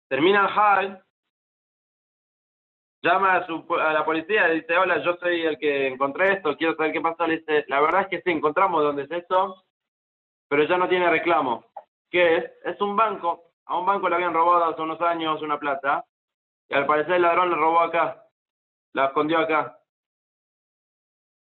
termina 0.09 0.43
el 0.43 0.49
high, 0.49 1.03
llama 3.07 3.37
a, 3.37 3.93
la 3.93 4.05
policía 4.05 4.53
y 4.53 4.61
dice, 4.61 4.77
hola, 4.77 5.03
yo 5.03 5.17
soy 5.17 5.43
el 5.43 5.59
que 5.59 5.89
encontré 5.89 6.35
esto, 6.35 6.57
quiero 6.57 6.77
saber 6.77 6.93
qué 6.93 7.01
pasó. 7.01 7.27
Le 7.27 7.39
dice, 7.39 7.65
la 7.69 7.81
verdad 7.81 8.03
es 8.03 8.09
que 8.09 8.23
sí, 8.23 8.31
encontramos 8.31 8.83
dónde 8.83 9.05
es 9.05 9.11
esto, 9.11 9.65
pero 10.49 10.65
ya 10.65 10.77
no 10.77 10.89
tiene 10.89 11.11
reclamo. 11.11 11.65
¿Qué 12.11 12.37
es? 12.37 12.45
Es 12.65 12.81
un 12.81 12.97
banco. 12.97 13.53
A 13.67 13.79
un 13.79 13.87
banco 13.87 14.09
le 14.09 14.17
habían 14.17 14.35
robado 14.35 14.65
hace 14.65 14.83
unos 14.83 15.01
años 15.01 15.43
una 15.43 15.59
plata, 15.59 16.05
y 16.69 16.75
al 16.75 16.87
parecer 16.87 17.15
el 17.15 17.23
ladrón 17.23 17.51
le 17.51 17.57
robó 17.57 17.81
acá 17.81 18.23
la 18.97 19.07
escondió 19.07 19.39
acá. 19.39 19.79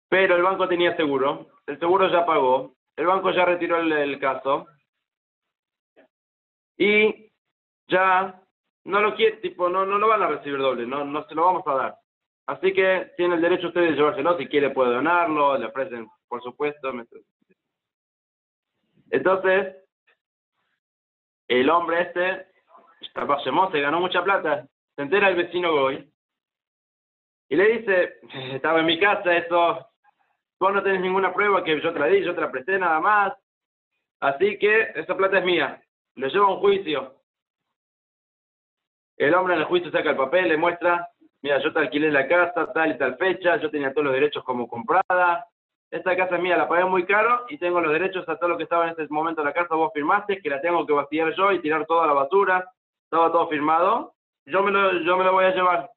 Pero 0.09 0.35
el 0.35 0.41
banco 0.41 0.67
tenía 0.67 0.95
seguro, 0.95 1.47
el 1.67 1.79
seguro 1.79 2.09
ya 2.11 2.25
pagó, 2.25 2.75
el 2.95 3.05
banco 3.05 3.29
ya 3.31 3.45
retiró 3.45 3.77
el, 3.77 4.19
caso 4.19 4.65
y 6.77 7.31
ya 7.87 8.41
no 8.85 9.01
lo 9.01 9.15
quiere, 9.15 9.37
tipo, 9.37 9.67
no, 9.67 9.85
no 9.85 9.97
lo 9.97 10.07
van 10.07 10.23
a 10.23 10.27
recibir 10.27 10.59
doble, 10.59 10.85
no, 10.85 11.03
no 11.03 11.27
se 11.27 11.35
lo 11.35 11.45
vamos 11.45 11.67
a 11.67 11.73
dar. 11.73 11.97
Así 12.47 12.71
que 12.73 13.11
tiene 13.17 13.35
el 13.35 13.41
derecho 13.41 13.67
usted 13.67 13.81
de 13.81 13.91
llevárselo, 13.93 14.37
si 14.37 14.47
quiere 14.47 14.69
puede 14.69 14.93
donarlo, 14.93 15.57
le 15.57 15.65
ofrecen, 15.65 16.07
por 16.27 16.41
supuesto. 16.43 16.91
Entonces, 19.09 19.75
el 21.47 21.69
hombre 21.69 22.01
este, 22.01 22.47
se 23.71 23.81
ganó 23.81 23.99
mucha 23.99 24.23
plata, 24.23 24.67
se 24.95 25.01
entera 25.01 25.29
el 25.29 25.35
vecino 25.35 25.71
Goy, 25.71 26.11
y 27.49 27.55
le 27.55 27.77
dice, 27.79 28.19
estaba 28.53 28.81
en 28.81 28.85
mi 28.85 28.99
casa 28.99 29.35
eso, 29.35 29.87
vos 30.59 30.73
no 30.73 30.83
tenés 30.83 31.01
ninguna 31.01 31.33
prueba 31.33 31.63
que 31.63 31.81
yo 31.81 31.91
te 31.91 31.99
la 31.99 32.07
di, 32.07 32.23
yo 32.23 32.35
te 32.35 32.41
la 32.41 32.51
presté 32.51 32.77
nada 32.77 32.99
más, 32.99 33.33
así 34.19 34.59
que 34.59 34.91
esa 34.95 35.17
plata 35.17 35.39
es 35.39 35.45
mía, 35.45 35.81
lo 36.15 36.27
llevo 36.27 36.45
a 36.45 36.53
un 36.53 36.59
juicio. 36.59 37.24
El 39.17 39.33
hombre 39.33 39.55
en 39.55 39.61
el 39.61 39.65
juicio 39.65 39.91
saca 39.91 40.11
el 40.11 40.17
papel, 40.17 40.49
le 40.49 40.57
muestra, 40.57 41.07
mira, 41.41 41.59
yo 41.59 41.71
te 41.71 41.79
alquilé 41.79 42.11
la 42.11 42.27
casa, 42.27 42.71
tal 42.73 42.91
y 42.91 42.97
tal 42.97 43.17
fecha, 43.17 43.57
yo 43.57 43.69
tenía 43.69 43.91
todos 43.91 44.05
los 44.05 44.13
derechos 44.13 44.43
como 44.43 44.67
comprada, 44.67 45.47
esta 45.91 46.15
casa 46.17 46.37
mía, 46.37 46.57
la 46.57 46.67
pagué 46.67 46.83
muy 46.85 47.05
caro 47.05 47.45
y 47.49 47.57
tengo 47.57 47.79
los 47.79 47.93
derechos 47.93 48.27
a 48.27 48.37
todo 48.37 48.49
lo 48.49 48.57
que 48.57 48.63
estaba 48.63 48.85
en 48.85 48.91
ese 48.91 49.07
momento 49.09 49.41
en 49.41 49.47
la 49.47 49.53
casa, 49.53 49.75
vos 49.75 49.91
firmaste, 49.93 50.41
que 50.41 50.49
la 50.49 50.59
tengo 50.59 50.85
que 50.85 50.93
vaciar 50.93 51.33
yo 51.35 51.51
y 51.51 51.61
tirar 51.61 51.85
toda 51.85 52.07
la 52.07 52.13
basura, 52.13 52.69
estaba 53.03 53.31
todo 53.31 53.47
firmado, 53.47 54.13
yo 54.45 54.61
me 54.63 54.71
lo, 54.71 54.91
yo 54.99 55.17
me 55.17 55.23
lo 55.23 55.31
voy 55.31 55.45
a 55.45 55.55
llevar. 55.55 55.89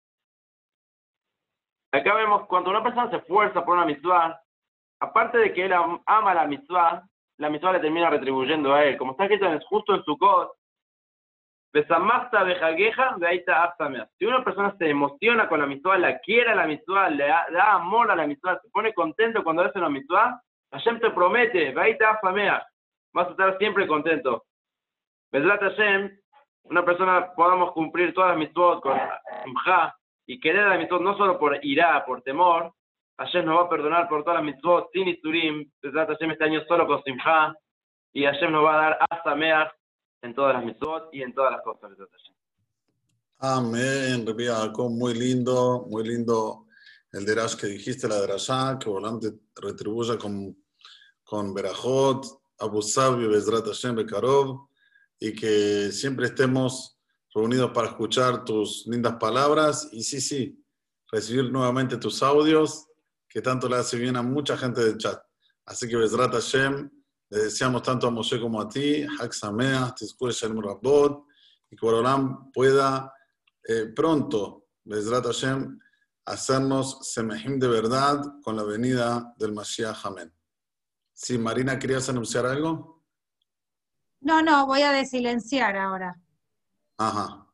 Acá 1.91 2.15
vemos, 2.15 2.47
cuando 2.47 2.71
una 2.71 2.83
persona 2.83 3.11
se 3.11 3.17
esfuerza 3.17 3.65
por 3.65 3.75
una 3.77 3.87
mitzvah, 3.87 4.41
aparte 5.01 5.39
de 5.39 5.53
que 5.53 5.65
él 5.65 5.73
ama 5.73 6.35
la 6.35 6.47
mitzvah, 6.47 7.03
la 7.39 7.51
mitzvah 7.51 7.73
le 7.73 7.81
termina 7.81 8.11
retribuyendo 8.11 8.75
a 8.75 8.85
él. 8.85 8.99
Como 8.99 9.13
está 9.13 9.25
escrito 9.25 9.47
justo 9.69 9.95
en 9.95 10.05
su 10.05 10.19
Si 11.71 11.81
una 14.25 14.43
persona 14.43 14.75
se 14.79 14.89
emociona 14.89 15.47
con 15.49 15.61
la 15.61 15.67
mitzvah, 15.67 15.99
la 15.99 16.19
quiere 16.19 16.55
la 16.55 16.67
mitzvah, 16.67 17.11
le 17.11 17.27
da, 17.27 17.73
amor 17.73 18.11
a 18.11 18.17
la 18.17 18.27
mitzvah, 18.27 18.59
se 18.61 18.71
pone 18.71 18.95
contento 18.95 19.45
cuando 19.45 19.63
hace 19.63 19.79
una 19.79 19.91
mitzvah, 19.91 20.41
Hashem 20.73 20.99
te 21.01 21.11
promete, 21.11 21.73
vas 21.73 23.27
a 23.27 23.31
estar 23.31 23.59
siempre 23.59 23.87
contento. 23.87 24.45
Bedrat 25.31 25.61
Hashem, 25.61 26.19
una 26.65 26.85
persona 26.85 27.33
podamos 27.35 27.73
cumplir 27.73 28.15
todas 28.15 28.31
las 28.31 28.39
mitzvot 28.39 28.81
con 28.81 28.99
simja 29.45 29.95
y 30.27 30.41
querer 30.41 30.69
la 30.69 30.79
mitzvot 30.79 31.03
no 31.03 31.19
solo 31.19 31.39
por 31.39 31.63
irá, 31.63 32.03
por 32.07 32.23
temor, 32.23 32.73
Hashem 33.19 33.45
nos 33.45 33.59
va 33.59 33.65
a 33.65 33.69
perdonar 33.69 34.09
por 34.09 34.25
todas 34.25 34.37
las 34.37 34.45
mitzvot 34.45 34.91
sin 34.93 35.09
isturim, 35.09 35.71
Bedrat 35.83 36.09
Hashem 36.09 36.31
este 36.31 36.45
año 36.45 36.63
solo 36.67 36.87
con 36.87 37.03
simja 37.03 37.55
y 38.15 38.25
Hashem 38.25 38.53
nos 38.53 38.65
va 38.65 38.75
a 38.75 38.83
dar 38.83 38.99
asameach 39.11 39.78
en 40.23 40.35
todas 40.35 40.55
las 40.55 40.65
mitzvot 40.65 41.09
y 41.13 41.23
en 41.23 41.35
todas 41.35 41.53
las 41.53 41.63
cosas. 41.63 41.91
Amén, 43.39 44.27
Rabbi 44.27 44.49
muy 44.91 45.15
lindo, 45.15 45.87
muy 45.89 46.07
lindo 46.07 46.67
el 47.13 47.25
derash 47.25 47.55
que 47.55 47.69
dijiste, 47.69 48.09
la 48.09 48.21
derashá, 48.21 48.79
que 48.79 48.91
volante 48.91 49.33
retribuya 49.55 50.19
con, 50.19 50.57
con 51.25 51.55
Berajot, 51.55 52.27
Abu 52.59 52.83
Sabio, 52.83 53.31
Bezrat 53.31 53.65
Hashem, 53.65 53.95
Bekarov, 53.95 54.69
y 55.21 55.33
que 55.35 55.91
siempre 55.93 56.27
estemos 56.27 56.99
reunidos 57.35 57.71
para 57.71 57.89
escuchar 57.89 58.45
tus 58.45 58.87
lindas 58.87 59.17
palabras 59.19 59.89
y 59.93 60.03
sí, 60.03 60.21
sí, 60.21 60.63
recibir 61.11 61.51
nuevamente 61.51 61.97
tus 61.97 62.23
audios, 62.23 62.89
que 63.29 63.41
tanto 63.41 63.69
le 63.69 63.77
hace 63.77 63.97
bien 63.97 64.17
a 64.17 64.23
mucha 64.23 64.57
gente 64.57 64.83
del 64.83 64.99
chat. 64.99 65.21
Así 65.65 65.89
que 65.89 65.97
Bezrat 65.97 66.33
Hashem, 66.33 66.91
le 67.31 67.39
deseamos 67.45 67.83
tanto 67.83 68.07
a 68.07 68.11
Moshe 68.11 68.41
como 68.41 68.61
a 68.61 68.69
ti, 68.69 69.05
Hak 69.05 69.33
Sameach, 69.33 69.95
Tizkur 69.95 70.33
Shalom 70.33 70.63
Rabot, 70.63 71.27
y 71.71 71.77
que 71.77 71.85
Borolam 71.85 72.51
pueda 72.53 73.13
eh, 73.65 73.87
pronto, 73.95 74.69
Bezrat 74.85 75.27
Hashem, 75.27 75.79
hacernos 76.25 77.01
semejim 77.03 77.59
de 77.59 77.69
verdad 77.69 78.23
con 78.43 78.57
la 78.57 78.63
venida 78.63 79.35
del 79.39 79.53
Mashiach. 79.53 80.07
Amén. 80.07 80.33
Sí, 81.13 81.37
Marina, 81.37 81.79
¿querías 81.79 82.09
anunciar 82.09 82.47
algo? 82.47 83.05
No, 84.21 84.43
no, 84.43 84.67
voy 84.67 84.83
a 84.83 84.93
desilenciar 84.93 85.77
ahora. 85.77 86.21
Ajá. 86.97 87.47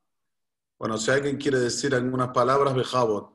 Bueno, 0.79 0.99
si 0.99 1.11
alguien 1.11 1.37
quiere 1.37 1.59
decir 1.59 1.95
algunas 1.95 2.29
palabras, 2.29 2.75
Bejabot. 2.75 3.33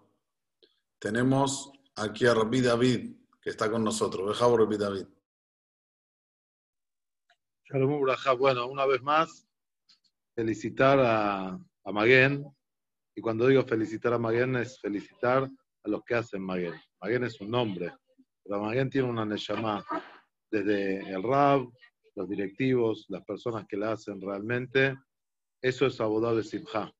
Tenemos 0.99 1.71
aquí 1.95 2.25
a 2.25 2.33
Rabbi 2.33 2.61
David, 2.61 3.15
que 3.41 3.49
está 3.49 3.69
con 3.69 3.83
nosotros. 3.83 4.27
Bejabot, 4.27 4.59
Rabbi 4.59 4.77
David. 4.77 5.07
Shalom 7.71 8.03
Bueno, 8.39 8.67
una 8.67 8.87
vez 8.87 8.99
más, 9.03 9.47
felicitar 10.35 10.99
a, 10.99 11.49
a 11.49 11.91
Maguen. 11.91 12.43
Y 13.15 13.21
cuando 13.21 13.45
digo 13.45 13.61
felicitar 13.63 14.11
a 14.13 14.17
Maguen, 14.17 14.55
es 14.55 14.81
felicitar 14.81 15.43
a 15.43 15.87
los 15.87 16.03
que 16.03 16.15
hacen 16.15 16.41
Maguen. 16.41 16.73
Maguen 16.99 17.25
es 17.25 17.39
un 17.41 17.51
nombre, 17.51 17.93
pero 18.43 18.63
Maguen 18.63 18.89
tiene 18.89 19.07
una 19.07 19.23
neshama. 19.23 19.85
Desde 20.49 20.97
el 21.13 21.21
Rab, 21.21 21.69
los 22.15 22.27
directivos, 22.27 23.05
las 23.09 23.23
personas 23.23 23.67
que 23.67 23.77
la 23.77 23.91
hacen 23.91 24.19
realmente, 24.19 24.97
eso 25.61 25.85
es 25.85 26.01
abodá 26.01 26.33
de 26.33 26.43
Simcha. 26.43 26.91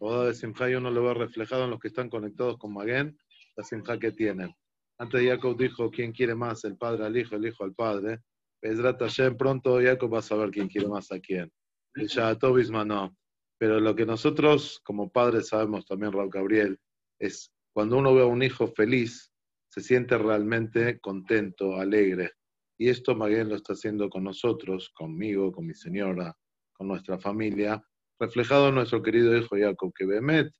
Abodá 0.00 0.24
de 0.24 0.34
Simcha 0.34 0.68
yo 0.68 0.80
no 0.80 0.90
lo 0.90 1.04
veo 1.04 1.14
reflejado 1.14 1.66
en 1.66 1.70
los 1.70 1.78
que 1.78 1.86
están 1.86 2.10
conectados 2.10 2.58
con 2.58 2.74
Maguen, 2.74 3.16
la 3.54 3.62
Simcha 3.62 3.96
que 3.96 4.10
tienen. 4.10 4.52
Antes 4.98 5.24
Jacob 5.24 5.56
dijo, 5.56 5.88
¿quién 5.88 6.10
quiere 6.10 6.34
más? 6.34 6.64
El 6.64 6.76
padre 6.76 7.06
al 7.06 7.16
hijo, 7.16 7.36
el 7.36 7.46
hijo 7.46 7.62
al 7.62 7.74
padre. 7.74 8.24
Bezrat 8.62 9.00
Hashem, 9.00 9.36
pronto 9.36 9.80
Jacob 9.80 10.12
va 10.12 10.18
a 10.18 10.22
saber 10.22 10.50
quién 10.50 10.68
quiere 10.68 10.88
más 10.88 11.10
a 11.12 11.20
quién. 11.20 11.50
Ya 11.96 12.34
Tobisma 12.34 12.84
no. 12.84 13.16
Pero 13.58 13.80
lo 13.80 13.94
que 13.94 14.06
nosotros 14.06 14.80
como 14.84 15.10
padres 15.10 15.48
sabemos 15.48 15.84
también, 15.86 16.12
Raúl 16.12 16.30
Gabriel, 16.30 16.78
es 17.18 17.52
cuando 17.72 17.98
uno 17.98 18.14
ve 18.14 18.22
a 18.22 18.26
un 18.26 18.42
hijo 18.42 18.68
feliz, 18.68 19.32
se 19.68 19.80
siente 19.80 20.18
realmente 20.18 20.98
contento, 21.00 21.76
alegre. 21.76 22.32
Y 22.78 22.88
esto 22.88 23.14
Maguen 23.14 23.50
lo 23.50 23.56
está 23.56 23.74
haciendo 23.74 24.08
con 24.08 24.24
nosotros, 24.24 24.90
conmigo, 24.94 25.52
con 25.52 25.66
mi 25.66 25.74
señora, 25.74 26.34
con 26.72 26.88
nuestra 26.88 27.18
familia, 27.18 27.82
reflejado 28.18 28.68
en 28.68 28.76
nuestro 28.76 29.02
querido 29.02 29.36
hijo 29.36 29.56
Jacob, 29.56 29.92
que 29.94 30.06
Bemet, 30.06 30.50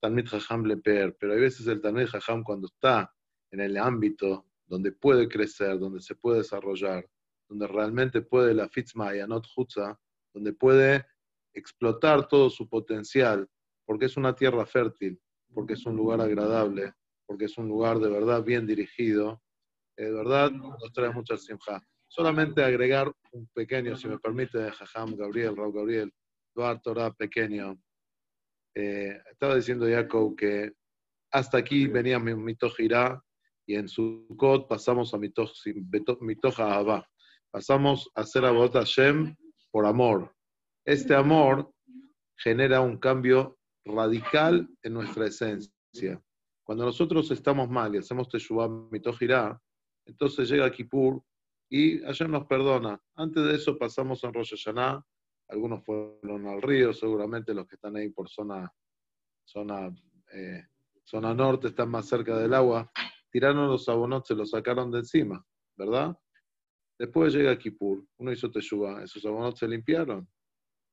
Talmid 0.00 0.26
Jajam 0.26 0.64
Leper, 0.64 1.16
pero 1.18 1.34
hay 1.34 1.40
veces 1.40 1.66
el 1.66 1.80
Talmid 1.80 2.06
Jajam 2.06 2.42
cuando 2.42 2.66
está 2.66 3.12
en 3.50 3.60
el 3.60 3.76
ámbito 3.76 4.46
donde 4.66 4.92
puede 4.92 5.28
crecer, 5.28 5.78
donde 5.78 6.00
se 6.00 6.14
puede 6.14 6.38
desarrollar, 6.38 7.06
donde 7.48 7.66
realmente 7.66 8.22
puede 8.22 8.54
la 8.54 8.68
Fitzma 8.68 9.14
Yanot 9.14 9.46
Hutza, 9.54 9.98
donde 10.34 10.52
puede 10.52 11.06
explotar 11.54 12.28
todo 12.28 12.50
su 12.50 12.68
potencial, 12.68 13.48
porque 13.84 14.06
es 14.06 14.16
una 14.16 14.34
tierra 14.34 14.66
fértil, 14.66 15.20
porque 15.54 15.74
es 15.74 15.86
un 15.86 15.96
lugar 15.96 16.20
agradable, 16.20 16.94
porque 17.26 17.46
es 17.46 17.56
un 17.56 17.68
lugar 17.68 17.98
de 17.98 18.10
verdad 18.10 18.42
bien 18.42 18.66
dirigido, 18.66 19.42
eh, 19.96 20.04
de 20.04 20.12
verdad 20.12 20.50
nos 20.50 20.92
trae 20.92 21.10
mucha 21.10 21.36
simja. 21.36 21.82
Solamente 22.08 22.62
agregar 22.62 23.12
un 23.32 23.48
pequeño, 23.48 23.96
si 23.96 24.08
me 24.08 24.18
permite, 24.18 24.70
Jajam 24.70 25.16
Gabriel, 25.16 25.56
Raúl 25.56 25.72
Gabriel, 25.72 26.12
Duarte 26.54 26.82
Torah 26.84 27.12
pequeño. 27.12 27.78
Eh, 28.74 29.18
estaba 29.30 29.56
diciendo 29.56 29.86
Jacob 29.86 30.36
que 30.36 30.72
hasta 31.30 31.58
aquí 31.58 31.86
venía 31.86 32.18
mi 32.18 32.34
mito 32.34 32.70
y 33.66 33.74
en 33.74 33.88
su 33.88 34.26
code 34.36 34.66
pasamos 34.68 35.12
a 35.12 35.18
mito 35.18 35.46
Abba 36.58 37.08
pasamos 37.56 38.10
a 38.14 38.20
hacer 38.20 38.44
Abot 38.44 38.74
Hashem 38.74 39.34
por 39.70 39.86
amor. 39.86 40.30
Este 40.84 41.14
amor 41.14 41.72
genera 42.36 42.82
un 42.82 42.98
cambio 42.98 43.56
radical 43.82 44.68
en 44.82 44.92
nuestra 44.92 45.26
esencia. 45.26 46.22
Cuando 46.62 46.84
nosotros 46.84 47.30
estamos 47.30 47.70
mal 47.70 47.94
y 47.94 47.98
hacemos 47.98 48.28
Teshuvah 48.28 48.68
Mitohirá, 48.90 49.58
entonces 50.04 50.50
llega 50.50 50.70
Kippur 50.70 51.22
y 51.70 52.00
Hashem 52.00 52.30
nos 52.30 52.44
perdona. 52.44 53.00
Antes 53.14 53.42
de 53.42 53.54
eso 53.54 53.78
pasamos 53.78 54.22
en 54.24 54.34
Rosh 54.34 54.50
Hashanah, 54.50 55.02
algunos 55.48 55.82
fueron 55.82 56.46
al 56.48 56.60
río, 56.60 56.92
seguramente 56.92 57.54
los 57.54 57.66
que 57.66 57.76
están 57.76 57.96
ahí 57.96 58.10
por 58.10 58.28
zona, 58.28 58.70
zona, 59.46 59.90
eh, 60.30 60.62
zona 61.04 61.32
norte 61.32 61.68
están 61.68 61.88
más 61.88 62.06
cerca 62.06 62.36
del 62.36 62.52
agua, 62.52 62.92
tiraron 63.30 63.68
los 63.68 63.88
abonos, 63.88 64.26
se 64.26 64.34
los 64.34 64.50
sacaron 64.50 64.90
de 64.90 64.98
encima, 64.98 65.42
¿verdad? 65.74 66.18
Después 66.98 67.34
llega 67.34 67.58
Kippur, 67.58 68.06
uno 68.18 68.32
hizo 68.32 68.50
Teshuvah, 68.50 69.02
esos 69.02 69.24
abonos 69.26 69.58
se 69.58 69.68
limpiaron. 69.68 70.28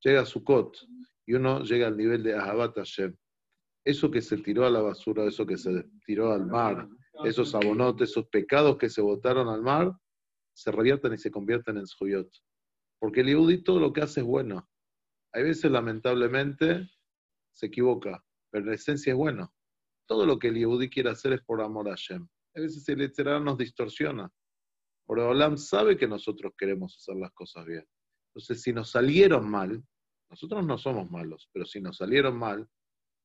Llega 0.03 0.25
Sukkot 0.25 0.77
y 1.25 1.33
uno 1.33 1.63
llega 1.63 1.87
al 1.87 1.95
nivel 1.95 2.23
de 2.23 2.35
Ahabat 2.35 2.75
Hashem. 2.75 3.15
Eso 3.85 4.11
que 4.11 4.21
se 4.21 4.37
tiró 4.37 4.65
a 4.65 4.69
la 4.69 4.81
basura, 4.81 5.25
eso 5.25 5.45
que 5.45 5.57
se 5.57 5.85
tiró 6.05 6.31
al 6.31 6.45
mar, 6.45 6.87
esos 7.25 7.55
abonotes, 7.55 8.09
esos 8.09 8.27
pecados 8.27 8.77
que 8.77 8.89
se 8.89 9.01
botaron 9.01 9.47
al 9.47 9.61
mar, 9.61 9.93
se 10.53 10.71
revierten 10.71 11.13
y 11.13 11.17
se 11.17 11.31
convierten 11.31 11.77
en 11.77 11.87
Zuyot. 11.87 12.29
Porque 12.99 13.21
el 13.21 13.27
Yehudi 13.27 13.63
todo 13.63 13.79
lo 13.79 13.91
que 13.91 14.01
hace 14.01 14.21
es 14.21 14.25
bueno. 14.25 14.69
Hay 15.33 15.43
veces, 15.43 15.71
lamentablemente, 15.71 16.89
se 17.53 17.67
equivoca, 17.67 18.23
pero 18.51 18.67
en 18.67 18.73
esencia 18.73 19.11
es 19.11 19.17
bueno. 19.17 19.53
Todo 20.07 20.25
lo 20.25 20.37
que 20.37 20.49
el 20.49 20.55
Yehudi 20.55 20.89
quiere 20.89 21.09
hacer 21.09 21.33
es 21.33 21.41
por 21.41 21.61
amor 21.61 21.87
a 21.87 21.91
Hashem. 21.91 22.27
A 22.55 22.61
veces 22.61 22.87
el 22.89 22.99
literal 22.99 23.43
nos 23.43 23.57
distorsiona. 23.57 24.31
Olam 25.07 25.57
sabe 25.57 25.97
que 25.97 26.07
nosotros 26.07 26.53
queremos 26.57 26.95
hacer 26.97 27.15
las 27.15 27.31
cosas 27.31 27.65
bien. 27.65 27.85
Entonces, 28.29 28.61
si 28.61 28.73
nos 28.73 28.91
salieron 28.91 29.49
mal, 29.49 29.83
nosotros 30.29 30.65
no 30.65 30.77
somos 30.77 31.09
malos, 31.11 31.49
pero 31.53 31.65
si 31.65 31.81
nos 31.81 31.97
salieron 31.97 32.37
mal, 32.37 32.67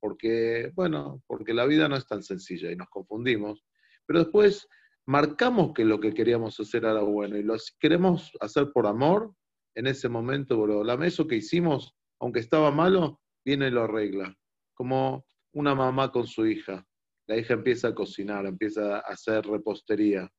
porque, 0.00 0.70
bueno, 0.74 1.22
porque 1.26 1.54
la 1.54 1.66
vida 1.66 1.88
no 1.88 1.96
es 1.96 2.06
tan 2.06 2.22
sencilla 2.22 2.70
y 2.70 2.76
nos 2.76 2.88
confundimos, 2.90 3.64
pero 4.06 4.20
después 4.20 4.68
marcamos 5.06 5.72
que 5.72 5.84
lo 5.84 6.00
que 6.00 6.12
queríamos 6.12 6.60
hacer 6.60 6.84
era 6.84 7.00
bueno 7.00 7.36
y 7.36 7.42
lo 7.42 7.56
queremos 7.80 8.30
hacer 8.40 8.70
por 8.72 8.86
amor, 8.86 9.32
en 9.74 9.86
ese 9.86 10.08
momento, 10.08 10.60
Olam, 10.60 11.02
eso 11.04 11.26
que 11.26 11.36
hicimos, 11.36 11.94
aunque 12.20 12.40
estaba 12.40 12.70
malo, 12.70 13.20
viene 13.44 13.68
y 13.68 13.70
lo 13.70 13.84
arregla. 13.84 14.36
Como 14.74 15.24
una 15.54 15.74
mamá 15.74 16.10
con 16.10 16.26
su 16.26 16.46
hija. 16.46 16.84
La 17.26 17.36
hija 17.36 17.54
empieza 17.54 17.88
a 17.88 17.94
cocinar, 17.94 18.46
empieza 18.46 18.96
a 18.96 19.00
hacer 19.00 19.46
repostería 19.46 20.30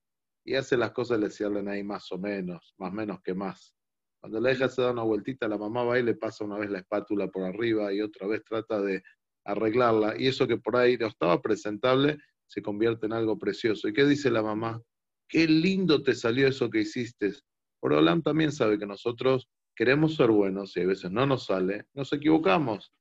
y 0.44 0.56
hace 0.56 0.78
las 0.78 0.92
cosas, 0.92 1.20
le 1.20 1.30
salen 1.30 1.68
ahí 1.68 1.84
más 1.84 2.12
o 2.12 2.18
menos, 2.18 2.74
más 2.78 2.92
menos 2.94 3.22
que 3.22 3.34
más. 3.34 3.76
Cuando 4.20 4.42
la 4.42 4.52
hija 4.52 4.68
se 4.68 4.82
da 4.82 4.92
una 4.92 5.04
vueltita, 5.04 5.48
la 5.48 5.58
mamá 5.58 5.84
va 5.84 6.00
y 6.00 6.04
le 6.04 6.16
pasa 6.16 6.44
una 6.44 6.58
vez 6.58 6.70
la 6.70 6.80
espátula 6.80 7.28
por 7.28 7.44
arriba 7.44 7.94
y 7.94 8.02
otra 8.02 8.28
vez 8.28 8.44
trata 8.44 8.82
de 8.82 9.02
arreglarla. 9.46 10.16
Y 10.20 10.28
eso 10.28 10.48
que 10.48 10.58
por 10.58 10.76
ahí 10.76 10.98
no 10.98 11.08
estaba 11.08 11.42
presentable 11.42 12.18
se 12.48 12.62
convierte 12.62 13.06
en 13.06 13.14
algo 13.14 13.38
precioso. 13.38 13.88
¿Y 13.88 13.94
qué 13.94 14.06
dice 14.06 14.30
la 14.30 14.42
mamá? 14.42 14.82
Qué 15.30 15.48
lindo 15.48 16.04
te 16.04 16.16
salió 16.16 16.48
eso 16.48 16.70
que 16.70 16.82
hiciste. 16.82 17.34
Olam 17.82 18.22
también 18.22 18.52
sabe 18.52 18.78
que 18.78 18.86
nosotros 18.86 19.48
queremos 19.76 20.16
ser 20.16 20.32
buenos 20.32 20.76
y 20.76 20.82
a 20.82 20.88
veces 20.88 21.12
no 21.12 21.26
nos 21.26 21.46
sale, 21.46 21.86
nos 21.94 22.12
equivocamos. 22.12 22.92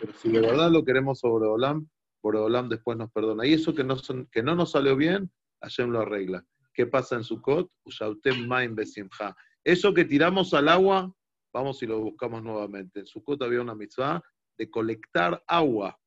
Pero 0.00 0.12
si 0.14 0.30
de 0.30 0.40
verdad 0.40 0.70
lo 0.72 0.84
queremos 0.84 1.20
sobre 1.20 1.46
Olam, 1.46 1.88
Olam 2.22 2.68
después 2.68 2.96
nos 2.96 3.12
perdona. 3.12 3.46
Y 3.46 3.52
eso 3.52 3.74
que 3.74 3.84
no, 3.84 3.96
que 4.32 4.42
no 4.42 4.56
nos 4.56 4.72
salió 4.72 4.96
bien, 4.96 5.30
Hashem 5.60 5.90
lo 5.90 6.00
arregla. 6.00 6.44
¿Qué 6.74 6.86
pasa 6.86 7.14
en 7.14 7.24
Sukkot? 7.24 7.70
Eso 9.64 9.94
que 9.94 10.04
tiramos 10.04 10.52
al 10.54 10.68
agua, 10.68 11.14
vamos 11.52 11.82
y 11.82 11.86
lo 11.86 12.00
buscamos 12.00 12.42
nuevamente. 12.42 13.00
En 13.00 13.06
Sukkot 13.06 13.40
había 13.42 13.62
una 13.62 13.76
mitzvah 13.76 14.20
de 14.58 14.70
colectar 14.70 15.42
agua 15.46 15.98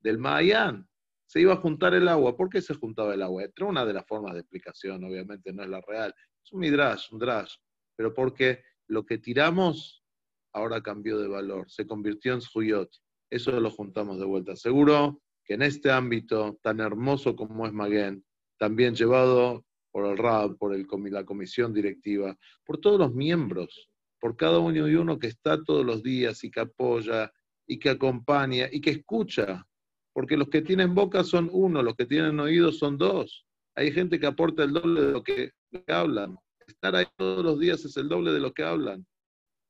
del 0.00 0.18
Mayan. 0.18 0.86
Se 1.26 1.40
iba 1.40 1.54
a 1.54 1.56
juntar 1.56 1.94
el 1.94 2.06
agua. 2.06 2.36
¿Por 2.36 2.50
qué 2.50 2.60
se 2.60 2.74
juntaba 2.74 3.14
el 3.14 3.22
agua? 3.22 3.44
Era 3.44 3.66
una 3.66 3.86
de 3.86 3.94
las 3.94 4.06
formas 4.06 4.34
de 4.34 4.40
explicación, 4.40 5.02
obviamente 5.04 5.52
no 5.52 5.62
es 5.62 5.70
la 5.70 5.80
real. 5.80 6.14
Es 6.44 6.52
un 6.52 6.60
midrash, 6.60 7.12
un 7.12 7.18
drash. 7.18 7.54
Pero 7.96 8.12
porque 8.12 8.62
lo 8.88 9.06
que 9.06 9.18
tiramos 9.18 10.04
ahora 10.52 10.82
cambió 10.82 11.18
de 11.18 11.28
valor, 11.28 11.70
se 11.70 11.86
convirtió 11.86 12.34
en 12.34 12.42
zuyot. 12.42 12.90
Eso 13.30 13.58
lo 13.58 13.70
juntamos 13.70 14.18
de 14.18 14.26
vuelta. 14.26 14.56
Seguro 14.56 15.22
que 15.44 15.54
en 15.54 15.62
este 15.62 15.90
ámbito 15.90 16.58
tan 16.62 16.80
hermoso 16.80 17.36
como 17.36 17.66
es 17.66 17.72
Maguen, 17.72 18.24
también 18.58 18.94
llevado 18.94 19.64
por 19.90 20.06
el 20.06 20.18
RAB, 20.18 20.56
por 20.56 20.74
el, 20.74 20.86
la 21.10 21.24
comisión 21.24 21.72
directiva, 21.72 22.36
por 22.64 22.78
todos 22.78 22.98
los 22.98 23.14
miembros, 23.14 23.90
por 24.20 24.36
cada 24.36 24.58
uno 24.58 24.88
y 24.88 24.94
uno 24.94 25.18
que 25.18 25.28
está 25.28 25.62
todos 25.62 25.84
los 25.84 26.02
días 26.02 26.44
y 26.44 26.50
que 26.50 26.60
apoya 26.60 27.32
y 27.66 27.78
que 27.78 27.90
acompaña 27.90 28.68
y 28.70 28.80
que 28.80 28.90
escucha, 28.90 29.66
porque 30.12 30.36
los 30.36 30.48
que 30.48 30.62
tienen 30.62 30.94
boca 30.94 31.24
son 31.24 31.48
uno, 31.52 31.82
los 31.82 31.94
que 31.94 32.06
tienen 32.06 32.38
oídos 32.40 32.78
son 32.78 32.98
dos. 32.98 33.46
Hay 33.76 33.92
gente 33.92 34.18
que 34.18 34.26
aporta 34.26 34.64
el 34.64 34.72
doble 34.72 35.00
de 35.02 35.12
lo 35.12 35.22
que, 35.22 35.52
hablan. 35.86 36.36
Estar 36.66 36.96
ahí 36.96 37.06
todos 37.16 37.44
los 37.44 37.58
días 37.60 37.84
es 37.84 37.96
el 37.96 38.08
doble 38.08 38.32
de 38.32 38.40
lo 38.40 38.52
que 38.52 38.64
hablan. 38.64 39.06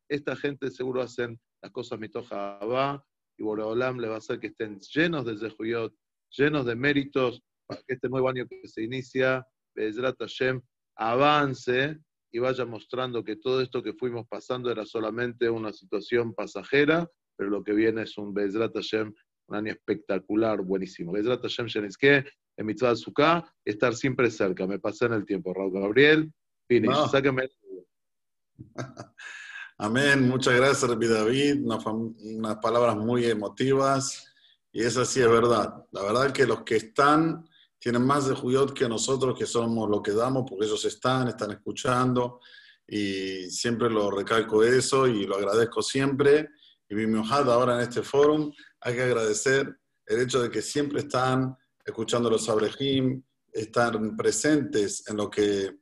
Esta 0.08 0.34
gente 0.34 0.70
seguro 0.70 1.02
hacen 1.02 1.38
las 1.62 1.70
cosas 1.72 2.00
mitoja 2.00 2.58
va 2.60 3.04
y 3.36 3.42
Boreolam 3.42 3.98
le 3.98 4.08
va 4.08 4.14
a 4.14 4.18
hacer 4.18 4.40
que 4.40 4.48
estén 4.48 4.80
llenos 4.80 5.26
de 5.26 5.36
Zehuyot, 5.36 5.94
llenos 6.30 6.64
de 6.64 6.74
méritos, 6.74 7.42
para 7.66 7.82
que 7.82 7.94
este 7.94 8.08
nuevo 8.08 8.28
año 8.28 8.46
que 8.48 8.66
se 8.66 8.82
inicia 8.82 9.46
Bezrat 9.74 10.16
Hashem 10.18 10.60
avance 10.96 11.98
y 12.32 12.38
vaya 12.38 12.64
mostrando 12.64 13.24
que 13.24 13.36
todo 13.36 13.60
esto 13.60 13.82
que 13.82 13.94
fuimos 13.94 14.26
pasando 14.28 14.70
era 14.70 14.84
solamente 14.86 15.50
una 15.50 15.72
situación 15.72 16.34
pasajera, 16.34 17.08
pero 17.36 17.50
lo 17.50 17.64
que 17.64 17.72
viene 17.72 18.02
es 18.02 18.16
un 18.18 18.32
Bezrat 18.32 18.74
Hashem, 18.74 19.12
un 19.46 19.56
año 19.56 19.72
espectacular, 19.72 20.60
buenísimo. 20.62 21.12
Bezrat 21.12 21.42
Hashem 21.42 21.66
que 21.98 22.24
en 22.56 22.66
Mitzvah 22.66 22.94
Sukkah, 22.94 23.44
estar 23.64 23.94
siempre 23.94 24.30
cerca. 24.30 24.66
Me 24.66 24.78
pasé 24.78 25.06
en 25.06 25.14
el 25.14 25.24
tiempo, 25.24 25.54
Raúl 25.54 25.72
Gabriel. 25.72 26.32
Finish, 26.68 27.10
sáquenme. 27.10 27.48
Amén, 29.78 30.28
muchas 30.28 30.54
gracias, 30.54 30.88
Rabbi 30.88 31.08
David. 31.08 31.64
unas 31.64 32.56
palabras 32.58 32.96
muy 32.96 33.24
emotivas. 33.24 34.30
Y 34.72 34.82
eso 34.82 35.04
sí 35.06 35.20
es 35.20 35.28
verdad. 35.28 35.86
La 35.90 36.02
verdad 36.02 36.32
que 36.32 36.46
los 36.46 36.62
que 36.62 36.76
están 36.76 37.48
tienen 37.80 38.04
más 38.04 38.28
de 38.28 38.34
Juyot 38.34 38.74
que 38.74 38.88
nosotros, 38.88 39.36
que 39.36 39.46
somos 39.46 39.88
lo 39.88 40.02
que 40.02 40.12
damos, 40.12 40.44
porque 40.48 40.66
ellos 40.66 40.84
están, 40.84 41.28
están 41.28 41.50
escuchando, 41.50 42.40
y 42.86 43.50
siempre 43.50 43.88
lo 43.88 44.10
recalco 44.10 44.62
eso 44.62 45.06
y 45.06 45.24
lo 45.24 45.36
agradezco 45.36 45.80
siempre. 45.80 46.50
Y 46.88 46.94
mi 46.94 47.06
mojada 47.06 47.54
ahora 47.54 47.76
en 47.76 47.80
este 47.80 48.02
foro, 48.02 48.52
hay 48.80 48.94
que 48.94 49.02
agradecer 49.02 49.78
el 50.06 50.20
hecho 50.20 50.42
de 50.42 50.50
que 50.50 50.60
siempre 50.60 51.00
están 51.00 51.56
escuchando 51.84 52.28
los 52.28 52.48
Abrejim, 52.48 53.22
están 53.52 54.16
presentes 54.16 55.08
en 55.08 55.16
lo 55.16 55.30
que 55.30 55.78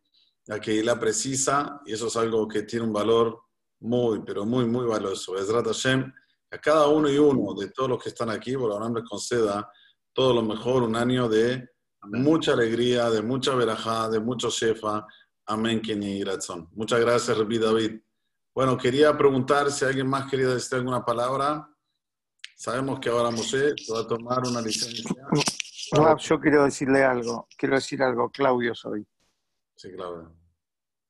la 0.46 0.60
Keilah 0.60 1.00
precisa, 1.00 1.80
y 1.84 1.94
eso 1.94 2.06
es 2.06 2.16
algo 2.16 2.46
que 2.46 2.62
tiene 2.62 2.86
un 2.86 2.92
valor 2.92 3.40
muy, 3.80 4.20
pero 4.24 4.44
muy, 4.46 4.66
muy 4.66 4.86
valioso. 4.86 5.36
Es 5.36 5.50
Hashem, 5.50 6.12
a 6.50 6.58
cada 6.58 6.86
uno 6.88 7.10
y 7.10 7.18
uno 7.18 7.54
de 7.54 7.70
todos 7.70 7.90
los 7.90 8.02
que 8.02 8.10
están 8.10 8.30
aquí, 8.30 8.56
por 8.56 8.70
ahora 8.70 8.88
les 8.88 9.08
conceda 9.08 9.68
todo 10.12 10.32
lo 10.34 10.42
mejor, 10.42 10.82
un 10.82 10.94
año 10.94 11.28
de 11.28 11.68
mucha 12.10 12.52
alegría, 12.52 13.10
de 13.10 13.22
mucha 13.22 13.54
verajá, 13.54 14.08
de 14.08 14.20
mucho 14.20 14.50
shefa. 14.50 15.06
Amén, 15.46 15.80
Kenny 15.80 16.24
Ratson. 16.24 16.68
Muchas 16.72 17.00
gracias, 17.00 17.36
Rabbi 17.36 17.58
David. 17.58 18.00
Bueno, 18.54 18.76
quería 18.76 19.16
preguntar 19.16 19.70
si 19.70 19.84
alguien 19.84 20.08
más 20.08 20.30
quería 20.30 20.48
decir 20.48 20.78
alguna 20.78 21.04
palabra. 21.04 21.68
Sabemos 22.56 22.98
que 22.98 23.08
ahora 23.08 23.30
Moshe 23.30 23.74
se 23.76 23.92
va 23.92 24.00
a 24.00 24.06
tomar 24.06 24.40
una 24.46 24.60
licencia. 24.60 25.04
yo 26.18 26.40
quiero 26.40 26.64
decirle 26.64 27.04
algo. 27.04 27.46
Quiero 27.56 27.76
decir 27.76 28.02
algo. 28.02 28.30
Claudio 28.30 28.74
soy. 28.74 29.06
Sí, 29.76 29.92
Claudio. 29.92 30.32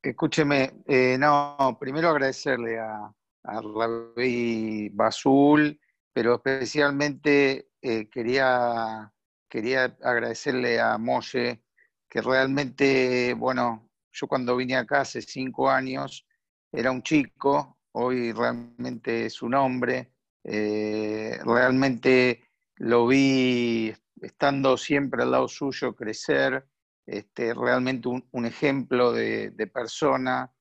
Escúcheme, 0.01 0.83
eh, 0.85 1.17
no, 1.19 1.75
primero 1.79 2.09
agradecerle 2.09 2.79
a, 2.79 3.11
a 3.43 3.61
Rabbi 3.61 4.89
Basul, 4.93 5.77
pero 6.13 6.35
especialmente 6.35 7.71
eh, 7.81 8.07
quería 8.09 9.11
quería 9.49 9.97
agradecerle 10.01 10.79
a 10.79 10.97
Moshe, 10.97 11.63
que 12.07 12.21
realmente, 12.21 13.33
bueno, 13.33 13.89
yo 14.11 14.27
cuando 14.27 14.55
vine 14.55 14.75
acá 14.75 15.01
hace 15.01 15.21
cinco 15.21 15.69
años 15.69 16.25
era 16.71 16.91
un 16.91 17.03
chico, 17.03 17.79
hoy 17.93 18.31
realmente 18.31 19.25
es 19.25 19.41
un 19.41 19.55
hombre, 19.55 20.13
eh, 20.43 21.39
realmente 21.43 22.43
lo 22.75 23.07
vi 23.07 23.93
estando 24.21 24.77
siempre 24.77 25.23
al 25.23 25.31
lado 25.31 25.47
suyo 25.47 25.95
crecer, 25.95 26.67
este, 27.05 27.53
realmente 27.53 28.07
un, 28.07 28.45
ejemplo 28.45 29.11
de, 29.11 29.51
persona, 29.73 30.51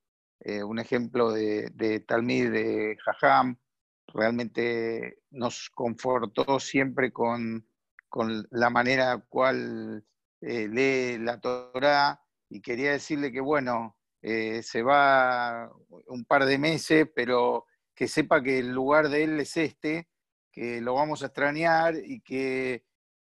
eh, 0.41 0.63
un 0.63 0.79
ejemplo 0.79 1.31
de, 1.31 1.71
de 1.75 2.01
Talmid, 2.01 2.51
de 2.51 2.97
Jajam, 3.05 3.59
realmente 4.07 5.19
nos 5.31 5.69
confortó 5.71 6.59
siempre 6.59 7.13
con, 7.13 7.67
con 8.09 8.47
la 8.51 8.71
manera 8.71 9.19
cual 9.29 10.05
eh, 10.41 10.69
lee 10.69 11.19
la 11.19 11.41
Torah 11.41 12.21
y 12.49 12.61
quería 12.61 12.93
decirle 12.93 13.31
que, 13.33 13.41
bueno, 13.41 13.97
eh, 14.23 14.63
se 14.63 14.83
va 14.83 15.71
un 16.07 16.25
par 16.25 16.45
de 16.45 16.59
meses, 16.59 17.09
pero 17.15 17.67
que 17.95 18.09
sepa 18.09 18.43
que 18.43 18.59
el 18.59 18.69
lugar 18.71 19.09
de 19.09 19.25
él 19.25 19.41
es 19.41 19.57
este, 19.57 20.09
que 20.53 20.81
lo 20.81 20.95
vamos 20.95 21.23
a 21.23 21.27
extrañar 21.27 21.97
y 21.97 22.21
que 22.21 22.85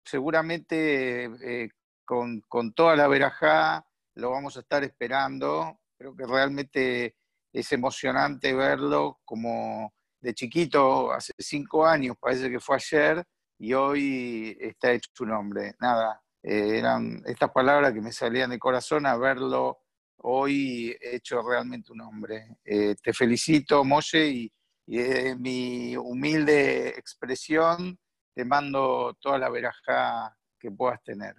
seguramente 0.06 1.26
eh, 1.26 1.70
con, 2.06 2.42
con, 2.42 2.74
toda 2.74 2.96
la 2.96 3.08
verajá 3.08 3.86
lo 4.16 4.32
vamos 4.32 4.58
a 4.58 4.62
estar 4.62 4.84
esperando. 4.84 5.80
Creo 5.98 6.16
que 6.16 6.26
realmente 6.26 7.16
es 7.54 7.72
emocionante 7.72 8.54
verlo 8.54 9.20
como 9.26 9.94
de 10.22 10.34
chiquito, 10.34 11.12
hace 11.12 11.34
cinco 11.38 11.86
años, 11.86 12.18
parece 12.20 12.50
que 12.50 12.60
fue 12.60 12.76
ayer, 12.76 13.26
y 13.60 13.74
hoy 13.74 14.58
está 14.60 14.92
hecho 14.94 15.10
su 15.14 15.26
nombre. 15.26 15.76
Nada, 15.80 16.22
eh, 16.42 16.80
eran 16.80 17.22
estas 17.26 17.52
palabras 17.52 17.94
que 17.94 18.02
me 18.02 18.12
salían 18.12 18.50
de 18.50 18.58
corazón 18.58 19.06
a 19.06 19.18
verlo 19.18 19.80
hoy 20.22 20.96
hecho 21.02 21.42
realmente 21.42 21.92
un 21.92 22.02
hombre. 22.02 22.58
Eh, 22.64 22.96
te 23.02 23.14
felicito, 23.14 23.84
Moshe, 23.84 24.28
y, 24.28 24.54
y 24.88 25.00
mi 25.38 25.96
humilde 25.96 26.90
expresión 26.90 27.98
te 28.34 28.46
mando 28.46 29.16
toda 29.22 29.38
la 29.38 29.50
verajá 29.50 30.36
que 30.58 30.72
puedas 30.72 31.02
tener. 31.04 31.36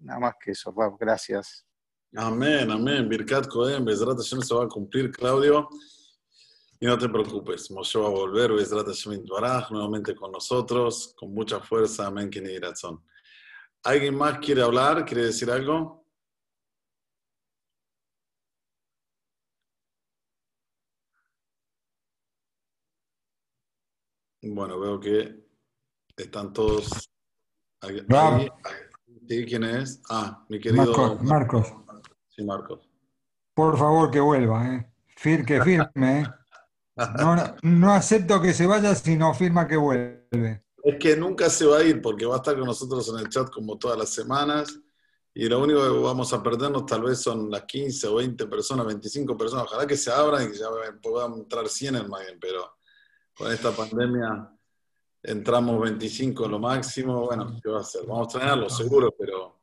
Nada 0.00 0.20
más 0.20 0.34
que 0.42 0.52
eso, 0.52 0.72
gracias. 0.98 1.66
Amén, 2.16 2.70
amén. 2.70 3.08
Birkat 3.08 3.48
Cohen, 3.48 3.84
Bezrat 3.84 4.16
Hashem 4.16 4.40
se 4.40 4.54
va 4.54 4.64
a 4.64 4.68
cumplir, 4.68 5.10
Claudio. 5.10 5.68
Y 6.84 6.86
no 6.86 6.98
te 6.98 7.08
preocupes, 7.08 7.70
Moshe 7.70 7.98
va 7.98 8.08
a 8.08 8.10
volver, 8.10 8.52
Bezrat 8.52 8.86
Hashem 8.86 9.24
Baraj, 9.24 9.70
nuevamente 9.70 10.14
con 10.14 10.30
nosotros, 10.30 11.14
con 11.16 11.32
mucha 11.32 11.58
fuerza, 11.58 12.08
amén, 12.08 12.30
razón. 12.60 13.02
¿Alguien 13.84 14.14
más 14.14 14.38
quiere 14.38 14.60
hablar? 14.60 15.02
¿Quiere 15.06 15.24
decir 15.24 15.50
algo? 15.50 16.06
Bueno, 24.42 24.78
veo 24.78 25.00
que 25.00 25.42
están 26.18 26.52
todos 26.52 27.08
ahí. 27.80 28.06
¿Quién 29.26 29.64
es? 29.64 30.02
Ah, 30.10 30.44
mi 30.50 30.60
querido 30.60 30.84
Marcos. 30.84 31.22
Marcos. 31.22 31.74
Sí, 32.28 32.44
Marcos. 32.44 32.86
Por 33.54 33.78
favor, 33.78 34.10
que 34.10 34.20
vuelva, 34.20 34.68
¿eh? 34.68 34.92
Fir, 35.16 35.46
que 35.46 35.62
firme, 35.64 36.20
¿eh? 36.20 36.43
No, 37.62 37.92
acepto 37.92 38.40
que 38.40 38.52
se 38.52 38.66
vaya 38.66 38.94
si 38.94 39.16
no 39.16 39.34
firma 39.34 39.66
que 39.66 39.76
vuelve. 39.76 40.64
Es 40.82 40.96
que 40.98 41.16
nunca 41.16 41.50
se 41.50 41.66
va 41.66 41.78
a 41.78 41.82
ir 41.82 42.00
porque 42.00 42.26
va 42.26 42.34
a 42.34 42.38
estar 42.38 42.56
con 42.56 42.66
nosotros 42.66 43.08
en 43.08 43.18
el 43.18 43.28
chat 43.28 43.50
como 43.50 43.78
todas 43.78 43.98
las 43.98 44.10
semanas 44.10 44.78
y 45.32 45.48
lo 45.48 45.60
único 45.60 45.82
que 45.82 45.88
vamos 45.88 46.32
a 46.32 46.42
perdernos 46.42 46.86
tal 46.86 47.02
vez 47.02 47.20
son 47.20 47.50
las 47.50 47.64
15 47.64 48.06
o 48.06 48.14
20 48.16 48.46
personas, 48.46 48.86
25 48.86 49.36
personas. 49.36 49.64
Ojalá 49.64 49.86
que 49.86 49.96
se 49.96 50.12
abran 50.12 50.44
y 50.44 50.52
que 50.52 50.58
ya 50.58 50.68
puedan 51.02 51.34
entrar 51.34 51.68
100 51.68 51.96
en 51.96 52.08
Magen, 52.08 52.38
pero 52.40 52.76
con 53.36 53.50
esta 53.50 53.72
pandemia 53.72 54.48
entramos 55.22 55.80
25 55.80 56.46
lo 56.46 56.60
máximo. 56.60 57.26
Bueno, 57.26 57.58
¿qué 57.60 57.68
va 57.68 57.78
a 57.78 57.80
hacer? 57.80 58.02
Vamos 58.06 58.32
a 58.32 58.38
traerlo 58.38 58.68
seguro, 58.68 59.12
pero 59.18 59.60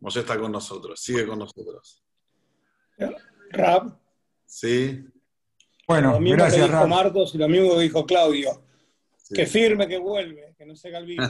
Moshe 0.00 0.20
está 0.20 0.38
con 0.38 0.52
nosotros, 0.52 1.00
sigue 1.00 1.26
con 1.26 1.38
nosotros. 1.38 2.04
Rab. 3.52 3.98
Sí. 4.44 5.02
Bueno, 5.86 6.12
lo 6.12 6.20
mismo 6.20 6.36
gracias, 6.38 6.66
que 6.66 6.72
dijo. 6.72 6.88
Marcos 6.88 7.34
y 7.34 7.38
lo 7.38 7.48
mismo 7.48 7.74
que 7.76 7.80
dijo 7.82 8.06
Claudio. 8.06 8.62
sí. 9.18 9.34
Que 9.34 9.46
firme, 9.46 9.86
que 9.88 9.98
vuelve, 9.98 10.54
que 10.58 10.66
no 10.66 10.74
se 10.76 10.88
haga 10.88 10.98
el 10.98 11.06
vivo. 11.06 11.24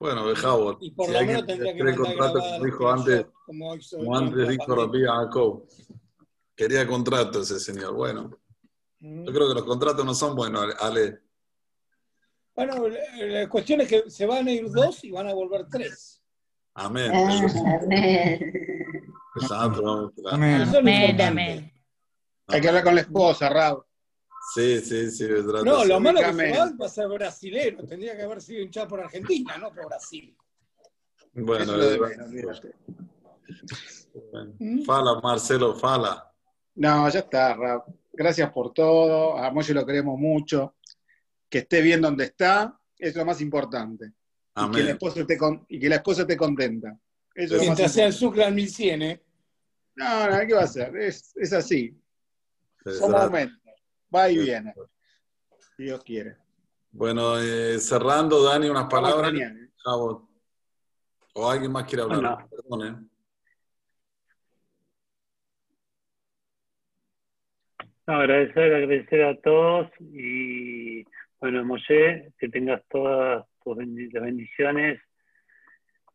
Bueno, 0.00 0.24
Bejabot, 0.26 0.78
Y 0.80 0.92
por 0.92 1.06
si 1.06 1.12
lo 1.12 1.20
menos 1.24 1.46
tendría 1.46 1.74
que 1.74 1.94
contrato, 1.96 2.38
como 2.38 2.64
dijo 2.64 2.88
antes, 2.90 3.26
como 3.44 3.74
hizo 3.74 3.96
como 3.98 4.14
durante 4.14 4.40
antes 4.42 4.48
dijo 4.48 4.90
Jacob. 4.92 5.68
Quería 6.54 6.86
contrato 6.86 7.42
ese 7.42 7.58
señor. 7.60 7.94
Bueno, 7.94 8.30
Mm. 9.00 9.24
yo 9.26 9.32
creo 9.32 9.48
que 9.48 9.54
los 9.54 9.64
contratos 9.64 10.04
no 10.04 10.12
son 10.14 10.34
buenos, 10.34 10.74
Ale. 10.80 11.20
Bueno, 12.54 12.88
la, 12.88 12.98
la 13.26 13.48
cuestión 13.48 13.80
es 13.80 13.88
que 13.88 14.10
se 14.10 14.26
van 14.26 14.48
a 14.48 14.50
ir 14.52 14.68
dos 14.70 15.04
y 15.04 15.10
van 15.12 15.28
a 15.28 15.34
volver 15.34 15.66
tres. 15.70 16.20
Amén. 16.74 17.12
Amén. 17.14 18.52
Exacto, 19.40 19.82
vamos 19.82 20.12
a- 20.30 20.34
Amén. 20.34 21.20
Amén. 21.20 21.72
Hay 22.48 22.60
que 22.60 22.68
hablar 22.68 22.84
con 22.84 22.94
la 22.94 23.02
esposa, 23.02 23.48
Rab. 23.48 23.84
Sí, 24.54 24.80
sí, 24.80 25.10
sí. 25.10 25.28
No, 25.64 25.84
lo 25.84 26.00
malo 26.00 26.20
que 26.20 26.32
se 26.32 26.58
va 26.58 26.86
a 26.86 26.88
ser 26.88 27.08
brasilero. 27.08 27.84
Tendría 27.86 28.16
que 28.16 28.22
haber 28.22 28.40
sido 28.40 28.62
hinchado 28.62 28.88
por 28.88 29.00
Argentina, 29.00 29.58
no 29.58 29.72
por 29.72 29.86
Brasil. 29.86 30.34
Bueno, 31.34 31.80
es 31.80 31.94
eh, 31.94 32.00
menos, 32.00 32.28
olvídate. 32.28 32.74
bueno. 34.32 34.84
Fala, 34.86 35.20
Marcelo, 35.20 35.74
fala. 35.74 36.32
No, 36.76 37.08
ya 37.10 37.20
está, 37.20 37.54
Rab. 37.54 37.84
Gracias 38.12 38.50
por 38.50 38.72
todo. 38.72 39.36
A 39.36 39.50
Moyo 39.50 39.74
lo 39.74 39.84
queremos 39.84 40.18
mucho. 40.18 40.76
Que 41.48 41.58
esté 41.58 41.82
bien 41.82 42.00
donde 42.00 42.24
está, 42.24 42.78
es 42.96 43.14
lo 43.14 43.24
más 43.24 43.40
importante. 43.40 44.06
Y 44.06 44.10
que, 44.10 44.60
la 44.60 44.64
Amén. 44.64 44.88
esposa 44.88 45.20
esté 45.20 45.36
con- 45.36 45.64
y 45.68 45.78
que 45.78 45.88
la 45.88 45.96
esposa 45.96 46.22
esté 46.22 46.36
contenta. 46.36 46.98
Eso 47.34 47.58
Mientras 47.58 47.92
sea 47.92 48.06
el. 48.06 48.12
Sucre 48.12 48.44
al 48.44 48.54
1100, 48.54 49.02
¿eh? 49.02 49.22
No, 49.96 50.30
no, 50.30 50.46
¿qué 50.46 50.54
va 50.54 50.62
a 50.62 50.64
hacer? 50.64 50.96
Es, 50.96 51.32
es 51.36 51.52
así. 51.52 51.96
Son 52.92 53.12
momentos. 53.12 53.58
Va 54.14 54.30
y 54.30 54.38
viene. 54.38 54.74
Si 55.76 55.84
Dios 55.84 56.02
quiere. 56.02 56.36
Bueno, 56.90 57.38
eh, 57.38 57.78
cerrando, 57.78 58.42
Dani, 58.42 58.68
unas 58.68 58.86
palabras. 58.86 59.32
Jabot. 59.76 60.28
O 61.34 61.50
alguien 61.50 61.70
más 61.70 61.84
quiere 61.84 62.02
hablar. 62.02 62.20
Bueno. 62.20 62.48
Perdón, 62.50 62.86
eh. 62.86 63.08
No, 68.06 68.14
agradecer, 68.14 68.74
agradecer 68.74 69.22
a 69.22 69.40
todos 69.42 69.90
y 70.00 71.04
bueno, 71.40 71.62
Moshe, 71.64 72.32
que 72.38 72.48
tengas 72.48 72.82
todas 72.88 73.44
tus 73.62 73.76
bendiciones, 73.76 75.00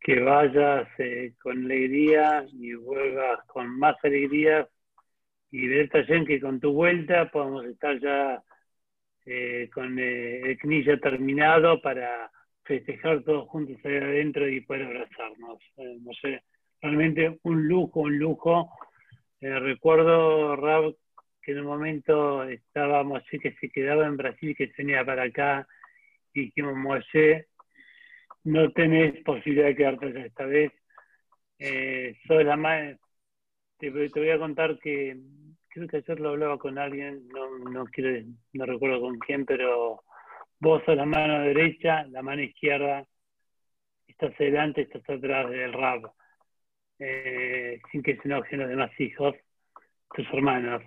que 0.00 0.20
vayas 0.20 0.88
eh, 0.98 1.34
con 1.40 1.64
alegría 1.64 2.44
y 2.52 2.74
vuelvas 2.74 3.38
con 3.46 3.78
más 3.78 3.96
alegría 4.02 4.68
y 5.54 5.68
ver 5.68 5.88
también 5.88 6.26
que 6.26 6.40
con 6.40 6.58
tu 6.58 6.72
vuelta 6.72 7.30
podamos 7.30 7.64
estar 7.66 7.96
ya 8.00 8.42
eh, 9.24 9.70
con 9.72 9.96
eh, 10.00 10.40
el 10.50 10.58
CNI 10.58 10.84
ya 10.84 10.96
terminado 10.96 11.80
para 11.80 12.28
festejar 12.64 13.22
todos 13.22 13.48
juntos 13.50 13.76
ahí 13.84 13.98
adentro 13.98 14.48
y 14.48 14.62
poder 14.62 14.86
abrazarnos. 14.86 15.60
Eh, 15.76 15.96
Moshe, 16.00 16.42
realmente 16.82 17.38
un 17.44 17.68
lujo, 17.68 18.00
un 18.00 18.18
lujo. 18.18 18.68
Eh, 19.40 19.56
recuerdo, 19.60 20.56
Rab, 20.56 20.96
que 21.40 21.52
en 21.52 21.60
un 21.60 21.66
momento 21.66 22.42
estábamos 22.42 23.22
así 23.22 23.38
que 23.38 23.52
se 23.52 23.68
quedaba 23.68 24.06
en 24.06 24.16
Brasil, 24.16 24.56
que 24.58 24.66
se 24.66 24.82
venía 24.82 25.04
para 25.04 25.22
acá, 25.22 25.68
y 26.32 26.46
dijimos, 26.46 26.74
Moshe, 26.74 27.46
no 28.42 28.72
tenés 28.72 29.22
posibilidad 29.22 29.66
de 29.66 29.76
quedarte 29.76 30.06
allá 30.06 30.26
esta 30.26 30.46
vez. 30.46 30.72
Eh, 31.60 32.16
sos 32.26 32.44
la 32.44 32.56
más... 32.56 32.96
Te, 33.84 34.08
te 34.08 34.18
voy 34.18 34.30
a 34.30 34.38
contar 34.38 34.78
que 34.78 35.14
creo 35.68 35.86
que 35.88 35.98
ayer 35.98 36.18
lo 36.18 36.30
hablaba 36.30 36.56
con 36.56 36.78
alguien, 36.78 37.28
no, 37.28 37.84
quiero, 37.84 38.26
no 38.54 38.64
recuerdo 38.64 39.02
con 39.02 39.18
quién, 39.18 39.44
pero 39.44 40.04
vos 40.58 40.82
sos 40.86 40.96
la 40.96 41.04
mano 41.04 41.40
derecha, 41.40 42.06
la 42.06 42.22
mano 42.22 42.40
izquierda, 42.40 43.06
estás 44.08 44.32
adelante, 44.40 44.80
estás 44.80 45.02
atrás 45.10 45.50
del 45.50 45.74
rap, 45.74 46.06
eh, 46.98 47.78
sin 47.92 48.02
que 48.02 48.16
se 48.16 48.22
enojen 48.24 48.60
los 48.60 48.70
demás 48.70 48.90
hijos, 48.98 49.34
tus 50.14 50.26
hermanos. 50.32 50.82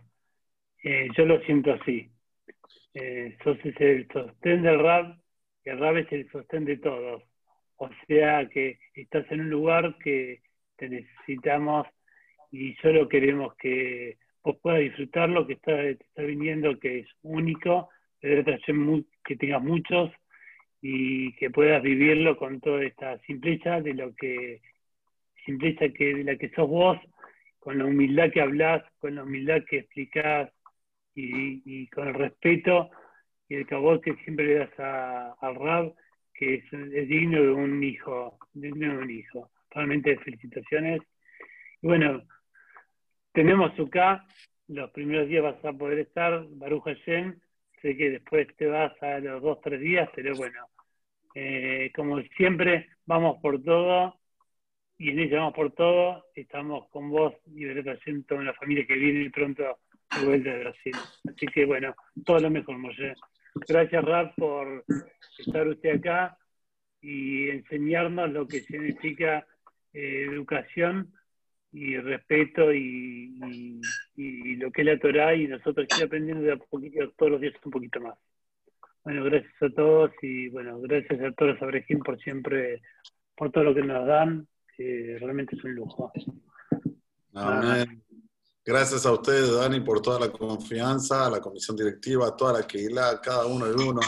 Eh, 0.83 1.09
yo 1.15 1.25
lo 1.25 1.39
siento 1.41 1.73
así. 1.73 2.09
Eh, 2.95 3.37
sos 3.43 3.59
el 3.63 4.07
sostén 4.11 4.63
del 4.63 4.79
rap 4.79 5.19
y 5.63 5.69
el 5.69 5.77
rap 5.77 5.97
es 5.97 6.11
el 6.11 6.31
sostén 6.31 6.65
de 6.65 6.77
todos. 6.77 7.21
O 7.75 7.89
sea 8.07 8.49
que 8.49 8.79
estás 8.95 9.31
en 9.31 9.41
un 9.41 9.51
lugar 9.51 9.99
que 9.99 10.41
te 10.77 10.89
necesitamos 10.89 11.85
y 12.51 12.73
solo 12.75 13.07
queremos 13.07 13.55
que 13.55 14.17
vos 14.43 14.57
puedas 14.61 14.79
disfrutar 14.81 15.29
lo 15.29 15.45
que 15.45 15.53
está, 15.53 15.75
te 15.75 15.91
está 15.91 16.21
viniendo, 16.23 16.79
que 16.79 16.99
es 16.99 17.07
único, 17.21 17.89
que 18.21 19.35
tengas 19.37 19.63
muchos 19.63 20.11
y 20.81 21.33
que 21.35 21.49
puedas 21.49 21.81
vivirlo 21.81 22.37
con 22.37 22.59
toda 22.61 22.83
esta 22.83 23.17
simpleza 23.19 23.81
de 23.81 23.93
lo 23.93 24.15
que 24.15 24.61
simpleza 25.45 25.89
que 25.89 26.23
la 26.23 26.35
que 26.35 26.49
sos 26.49 26.67
vos, 26.67 26.97
con 27.59 27.77
la 27.77 27.85
humildad 27.85 28.31
que 28.31 28.41
hablas, 28.41 28.83
con 28.99 29.15
la 29.15 29.23
humildad 29.23 29.63
que 29.69 29.79
explicás 29.79 30.51
y, 31.15 31.87
con 31.87 32.07
el 32.09 32.13
respeto 32.13 32.89
y 33.49 33.55
el 33.55 33.65
cabot 33.65 34.01
que 34.03 34.15
siempre 34.23 34.45
le 34.45 34.53
das 34.55 34.79
a- 34.79 35.33
al 35.41 35.55
rap, 35.55 35.95
que 36.33 36.55
es, 36.55 36.73
es 36.73 37.07
digno 37.07 37.41
de 37.41 37.49
un 37.51 37.83
hijo, 37.83 38.37
digno 38.53 38.93
de 38.93 38.97
un 39.03 39.09
hijo. 39.09 39.49
Realmente 39.71 40.17
felicitaciones. 40.19 41.01
Y 41.81 41.87
bueno, 41.87 42.23
tenemos 43.37 43.71
acá, 43.79 44.25
los 44.67 44.89
primeros 44.89 45.27
días 45.27 45.43
vas 45.43 45.63
a 45.63 45.71
poder 45.71 45.99
estar, 45.99 46.43
Baruch 46.53 46.85
Hashem, 46.85 47.39
sé 47.83 47.95
que 47.95 48.09
después 48.09 48.47
te 48.57 48.65
vas 48.65 48.91
a 49.03 49.19
los 49.19 49.43
dos, 49.43 49.61
tres 49.61 49.79
días, 49.79 50.09
pero 50.15 50.35
bueno, 50.35 50.65
eh, 51.35 51.91
como 51.95 52.19
siempre, 52.35 52.89
vamos 53.05 53.37
por 53.39 53.61
todo, 53.61 54.15
y 54.97 55.11
en 55.11 55.19
ella 55.19 55.37
vamos 55.37 55.53
por 55.53 55.71
todo, 55.73 56.25
estamos 56.33 56.89
con 56.89 57.11
vos 57.11 57.35
y 57.45 57.67
Baruch 57.67 57.85
Hashem, 57.85 58.23
toda 58.23 58.41
la 58.41 58.55
familia 58.55 58.87
que 58.87 58.95
viene 58.95 59.29
pronto 59.29 59.77
de 60.19 60.25
vuelta 60.25 60.49
de 60.49 60.59
Brasil. 60.59 60.93
Así 61.29 61.45
que 61.45 61.65
bueno, 61.65 61.93
todo 62.25 62.39
lo 62.39 62.49
mejor, 62.49 62.79
Moshe. 62.79 63.13
Gracias, 63.67 64.03
Rap, 64.03 64.33
por 64.35 64.83
estar 65.37 65.67
usted 65.67 65.97
acá 65.97 66.39
y 67.01 67.49
enseñarnos 67.51 68.31
lo 68.31 68.47
que 68.47 68.61
significa 68.61 69.45
eh, 69.93 70.25
educación 70.27 71.13
y 71.79 71.97
respeto 71.97 72.73
y, 72.73 73.37
y- 73.45 73.81
y 74.15 74.55
lo 74.55 74.71
que 74.71 74.81
es 74.81 74.87
la 74.87 74.99
Torah 74.99 75.35
y 75.35 75.47
nosotros 75.47 75.85
ir 75.97 76.03
aprendiendo 76.03 76.43
de 76.43 76.53
a 76.53 76.57
poquito, 76.57 77.11
todos 77.17 77.33
los 77.33 77.41
días 77.41 77.53
un 77.63 77.71
poquito 77.71 77.99
más. 78.01 78.17
Bueno, 79.03 79.23
gracias 79.23 79.53
a 79.61 79.69
todos 79.69 80.11
y 80.21 80.49
bueno, 80.49 80.79
gracias 80.81 81.21
a 81.21 81.31
todos 81.33 81.61
Abrejín 81.61 81.99
por 81.99 82.19
siempre, 82.19 82.81
por 83.35 83.51
todo 83.51 83.63
lo 83.65 83.75
que 83.75 83.81
nos 83.83 84.05
dan, 84.07 84.47
que 84.75 85.17
realmente 85.19 85.55
es 85.55 85.63
un 85.63 85.75
lujo. 85.75 86.11
Amén. 87.33 88.03
Gracias 88.65 89.05
a 89.05 89.13
ustedes, 89.13 89.53
Dani, 89.55 89.79
por 89.79 90.01
toda 90.01 90.19
la 90.19 90.31
confianza, 90.31 91.27
a 91.27 91.29
la 91.29 91.39
comisión 91.39 91.77
directiva, 91.77 92.27
a 92.27 92.35
toda 92.35 92.59
la 92.59 92.67
que 92.67 92.85
a 92.99 93.21
cada 93.21 93.45
uno 93.45 93.65
de 93.65 93.75
uno, 93.81 94.01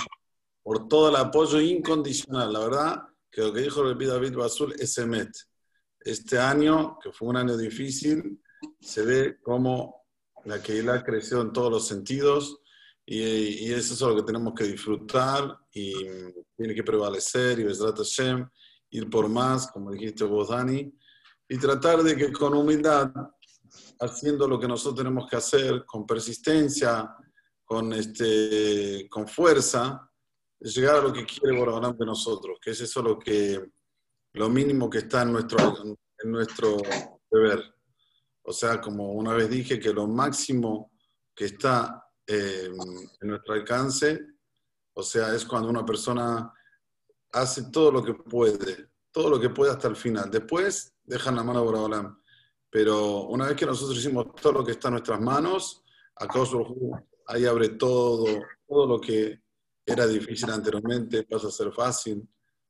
por 0.62 0.88
todo 0.90 1.10
el 1.10 1.16
apoyo 1.16 1.62
incondicional. 1.62 2.52
La 2.52 2.60
verdad 2.60 3.04
que 3.32 3.42
lo 3.42 3.54
que 3.54 3.62
dijo 3.62 3.88
el 3.90 3.98
David 3.98 4.36
Basul 4.36 4.74
es 4.78 4.98
emet. 4.98 5.30
Este 6.00 6.40
año, 6.40 6.98
que 7.02 7.12
fue 7.12 7.28
un 7.28 7.38
año 7.38 7.58
difícil, 7.58 8.42
se 8.80 9.04
ve 9.04 9.38
cómo 9.42 10.06
la 10.46 10.62
Keilah 10.62 11.04
creció 11.04 11.42
en 11.42 11.52
todos 11.52 11.72
los 11.72 11.88
sentidos 11.88 12.62
y, 13.06 13.22
y 13.66 13.74
es 13.74 13.92
eso 13.92 14.10
lo 14.10 14.16
que 14.16 14.24
tenemos 14.24 14.54
que 14.54 14.66
disfrutar 14.66 15.58
y 15.74 15.94
tiene 16.56 16.76
que 16.76 16.84
prevalecer 16.84 17.60
y 17.60 17.64
Besrat 17.64 17.98
Hashem, 17.98 18.48
ir 18.92 19.10
por 19.10 19.30
más, 19.30 19.72
como 19.72 19.92
dijiste 19.92 20.24
vos, 20.24 20.50
Dani, 20.50 20.94
y 21.48 21.58
tratar 21.58 22.04
de 22.04 22.16
que 22.16 22.32
con 22.32 22.54
humildad 22.54 23.12
haciendo 24.00 24.48
lo 24.48 24.60
que 24.60 24.68
nosotros 24.68 24.98
tenemos 24.98 25.30
que 25.30 25.36
hacer 25.36 25.86
con 25.86 26.06
persistencia, 26.06 27.10
con, 27.66 27.94
este, 27.94 29.08
con 29.10 29.28
fuerza, 29.28 30.10
llegar 30.60 30.96
a 30.98 31.02
lo 31.02 31.14
que 31.14 31.26
quiere 31.26 31.58
Borobalán 31.58 31.98
de 31.98 32.06
nosotros, 32.06 32.58
que 32.62 32.72
es 32.72 32.82
eso 32.82 33.02
lo, 33.02 33.18
que, 33.18 33.72
lo 34.34 34.50
mínimo 34.50 34.90
que 34.90 35.00
está 35.00 35.24
en 35.24 35.34
nuestro, 35.34 35.76
en 35.84 36.32
nuestro 36.32 36.78
deber. 37.30 37.74
O 38.44 38.54
sea, 38.54 38.80
como 38.82 39.14
una 39.14 39.34
vez 39.34 39.50
dije, 39.50 39.80
que 39.80 39.94
lo 39.94 40.08
máximo 40.08 40.92
que 41.36 41.46
está 41.46 42.04
eh, 42.26 42.70
en 43.22 43.28
nuestro 43.28 43.54
alcance, 43.54 44.20
o 44.94 45.04
sea, 45.04 45.34
es 45.34 45.46
cuando 45.46 45.70
una 45.70 45.86
persona 45.86 46.52
hace 47.32 47.72
todo 47.72 47.92
lo 47.92 48.04
que 48.04 48.14
puede 48.14 48.90
todo 49.12 49.30
lo 49.30 49.40
que 49.40 49.50
pueda 49.50 49.74
hasta 49.74 49.88
el 49.88 49.96
final. 49.96 50.30
Después, 50.30 50.94
dejan 51.04 51.36
la 51.36 51.44
mano 51.44 51.64
por 51.64 51.76
Olam. 51.76 52.22
Pero 52.70 53.24
una 53.24 53.48
vez 53.48 53.56
que 53.56 53.66
nosotros 53.66 53.98
hicimos 53.98 54.36
todo 54.36 54.54
lo 54.54 54.66
que 54.66 54.74
está 54.74 54.90
en 54.90 54.94
nuestras 54.94 55.20
manos, 55.20 55.84
acá 56.16 56.40
ahí 57.28 57.46
abre 57.46 57.70
todo, 57.70 58.26
todo 58.68 58.88
lo 58.88 59.02
que 59.02 59.42
era 59.86 60.06
difícil 60.06 60.50
anteriormente, 60.52 61.24
pasa 61.24 61.48
a 61.48 61.52
ser 61.52 61.72
fácil, 61.72 62.28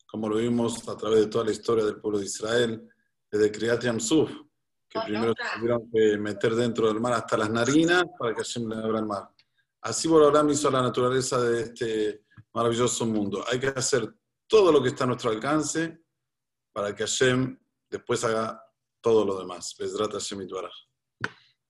como 0.10 0.28
lo 0.28 0.38
vimos 0.38 0.88
a 0.90 0.98
través 0.98 1.20
de 1.20 1.28
toda 1.28 1.46
la 1.46 1.52
historia 1.52 1.86
del 1.86 2.00
pueblo 2.00 2.20
de 2.20 2.26
Israel, 2.26 2.90
desde 3.32 3.52
Kriyat 3.52 3.84
Yamsuf, 3.84 4.32
que 4.90 5.00
primero 5.06 5.34
tuvieron 5.56 5.90
que 5.92 6.18
meter 6.18 6.56
dentro 6.56 6.88
del 6.88 7.00
mar 7.00 7.14
hasta 7.14 7.38
las 7.38 7.50
narinas 7.52 8.06
para 8.18 8.34
que 8.34 8.42
Hashem 8.42 8.68
le 8.68 8.76
abra 8.76 9.00
el 9.00 9.06
mar. 9.06 9.30
Así 9.82 10.08
Borolam 10.08 10.50
hizo 10.50 10.72
la 10.72 10.82
naturaleza 10.82 11.40
de 11.42 11.62
este 11.62 12.26
maravilloso 12.54 13.06
mundo. 13.06 13.46
Hay 13.50 13.60
que 13.60 13.68
hacer 13.68 14.12
todo 14.48 14.72
lo 14.72 14.82
que 14.82 14.90
está 14.90 15.04
a 15.04 15.08
nuestro 15.08 15.30
alcance 15.30 16.02
para 16.74 16.96
que 16.96 17.04
Hashem 17.04 17.58
después 17.90 18.24
haga 18.24 18.62
todo 19.02 19.24
lo 19.24 19.40
demás. 19.40 19.76
Hashem 19.78 20.48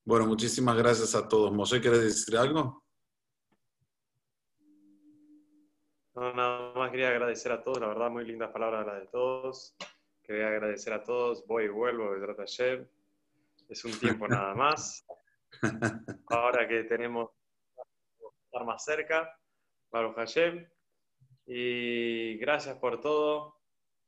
Bueno, 0.05 0.25
muchísimas 0.25 0.77
gracias 0.77 1.13
a 1.13 1.27
todos. 1.27 1.51
Moshe, 1.51 1.81
¿quieres 1.81 2.01
decir 2.01 2.37
algo? 2.37 2.85
No, 6.15 6.33
nada 6.33 6.73
más 6.73 6.91
quería 6.91 7.09
agradecer 7.09 7.51
a 7.51 7.63
todos, 7.63 7.79
la 7.79 7.87
verdad, 7.87 8.09
muy 8.09 8.25
lindas 8.25 8.51
palabras 8.51 8.85
las 8.85 9.01
de 9.01 9.07
todos. 9.07 9.75
Quería 10.23 10.47
agradecer 10.47 10.93
a 10.93 11.03
todos, 11.03 11.45
voy 11.47 11.65
y 11.65 11.69
vuelvo, 11.69 12.11
Besrat 12.11 12.37
Hashem. 12.37 12.87
Es 13.69 13.85
un 13.85 13.97
tiempo 13.99 14.27
nada 14.27 14.53
más. 14.55 15.05
Ahora 16.27 16.67
que 16.67 16.83
tenemos 16.83 17.29
estar 18.45 18.65
más 18.65 18.83
cerca, 18.83 19.37
Baruch 19.91 20.15
Hashem. 20.15 20.67
Y 21.45 22.37
gracias 22.37 22.77
por 22.77 22.99
todo. 22.99 23.57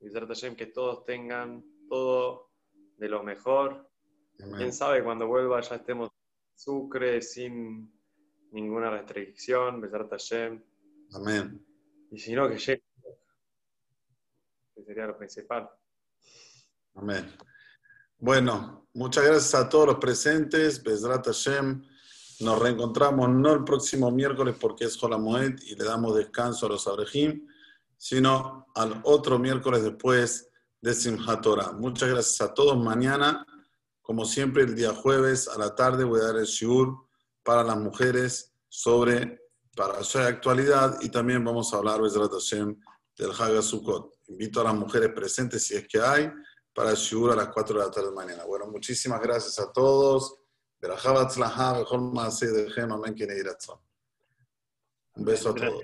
Besrat 0.00 0.28
Hashem, 0.28 0.56
que 0.56 0.66
todos 0.66 1.04
tengan 1.04 1.64
todo 1.88 2.50
de 2.96 3.08
lo 3.08 3.22
mejor. 3.22 3.88
Quién 4.36 4.72
sabe, 4.72 5.04
cuando 5.04 5.26
vuelva 5.28 5.60
ya 5.60 5.76
estemos 5.76 6.10
Sucre 6.54 7.22
sin 7.22 7.92
ninguna 8.50 8.90
restricción. 8.90 9.80
Besrat 9.80 10.10
Hashem. 10.10 10.62
Amén. 11.14 11.71
Y 12.12 12.18
si 12.18 12.34
no, 12.34 12.46
que 12.46 12.58
llegue. 12.58 12.84
Que 14.74 14.84
sería 14.84 15.06
lo 15.06 15.16
principal. 15.16 15.68
Amén. 16.94 17.34
Bueno, 18.18 18.86
muchas 18.92 19.24
gracias 19.24 19.54
a 19.54 19.66
todos 19.66 19.86
los 19.86 19.96
presentes. 19.96 20.82
Besrat 20.82 21.24
Hashem. 21.24 21.82
Nos 22.40 22.58
reencontramos 22.58 23.30
no 23.30 23.54
el 23.54 23.64
próximo 23.64 24.10
miércoles 24.10 24.56
porque 24.60 24.84
es 24.84 25.02
Moed 25.02 25.58
y 25.62 25.74
le 25.74 25.84
damos 25.84 26.14
descanso 26.14 26.66
a 26.66 26.70
los 26.70 26.86
Abrejim, 26.86 27.48
sino 27.96 28.66
al 28.74 29.00
otro 29.04 29.38
miércoles 29.38 29.82
después 29.82 30.50
de 30.82 30.92
Simchat 30.92 31.40
Torah. 31.40 31.72
Muchas 31.72 32.10
gracias 32.10 32.40
a 32.42 32.52
todos. 32.52 32.76
Mañana, 32.76 33.46
como 34.02 34.26
siempre, 34.26 34.64
el 34.64 34.74
día 34.74 34.92
jueves 34.92 35.48
a 35.48 35.56
la 35.56 35.74
tarde 35.74 36.04
voy 36.04 36.20
a 36.20 36.24
dar 36.24 36.36
el 36.36 36.44
shiur 36.44 37.06
para 37.42 37.64
las 37.64 37.78
mujeres 37.78 38.52
sobre 38.68 39.41
para 39.76 40.02
su 40.04 40.18
actualidad 40.18 40.98
y 41.00 41.08
también 41.08 41.44
vamos 41.44 41.72
a 41.72 41.78
hablar 41.78 42.00
del 42.00 43.30
Hagasukot. 43.30 44.14
Invito 44.28 44.60
a 44.60 44.64
las 44.64 44.74
mujeres 44.74 45.10
presentes, 45.10 45.66
si 45.66 45.74
es 45.74 45.86
que 45.88 46.00
hay, 46.00 46.30
para 46.74 46.90
el 46.90 46.96
shiur 46.96 47.32
a 47.32 47.36
las 47.36 47.48
4 47.48 47.78
de 47.78 47.84
la 47.84 47.90
tarde 47.90 48.08
de 48.08 48.14
mañana. 48.14 48.44
Bueno, 48.44 48.66
muchísimas 48.66 49.20
gracias 49.20 49.58
a 49.58 49.72
todos. 49.72 50.38
Un 55.14 55.24
beso 55.24 55.50
a 55.50 55.54
todos. 55.54 55.82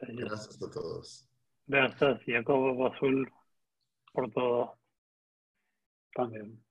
Gracias 0.00 0.62
a 0.62 0.70
todos. 0.70 1.28
Gracias, 1.66 2.20
Jacobo 2.26 2.74
Basul 2.76 3.30
por 4.12 4.30
todo 4.32 4.78
también. 6.14 6.62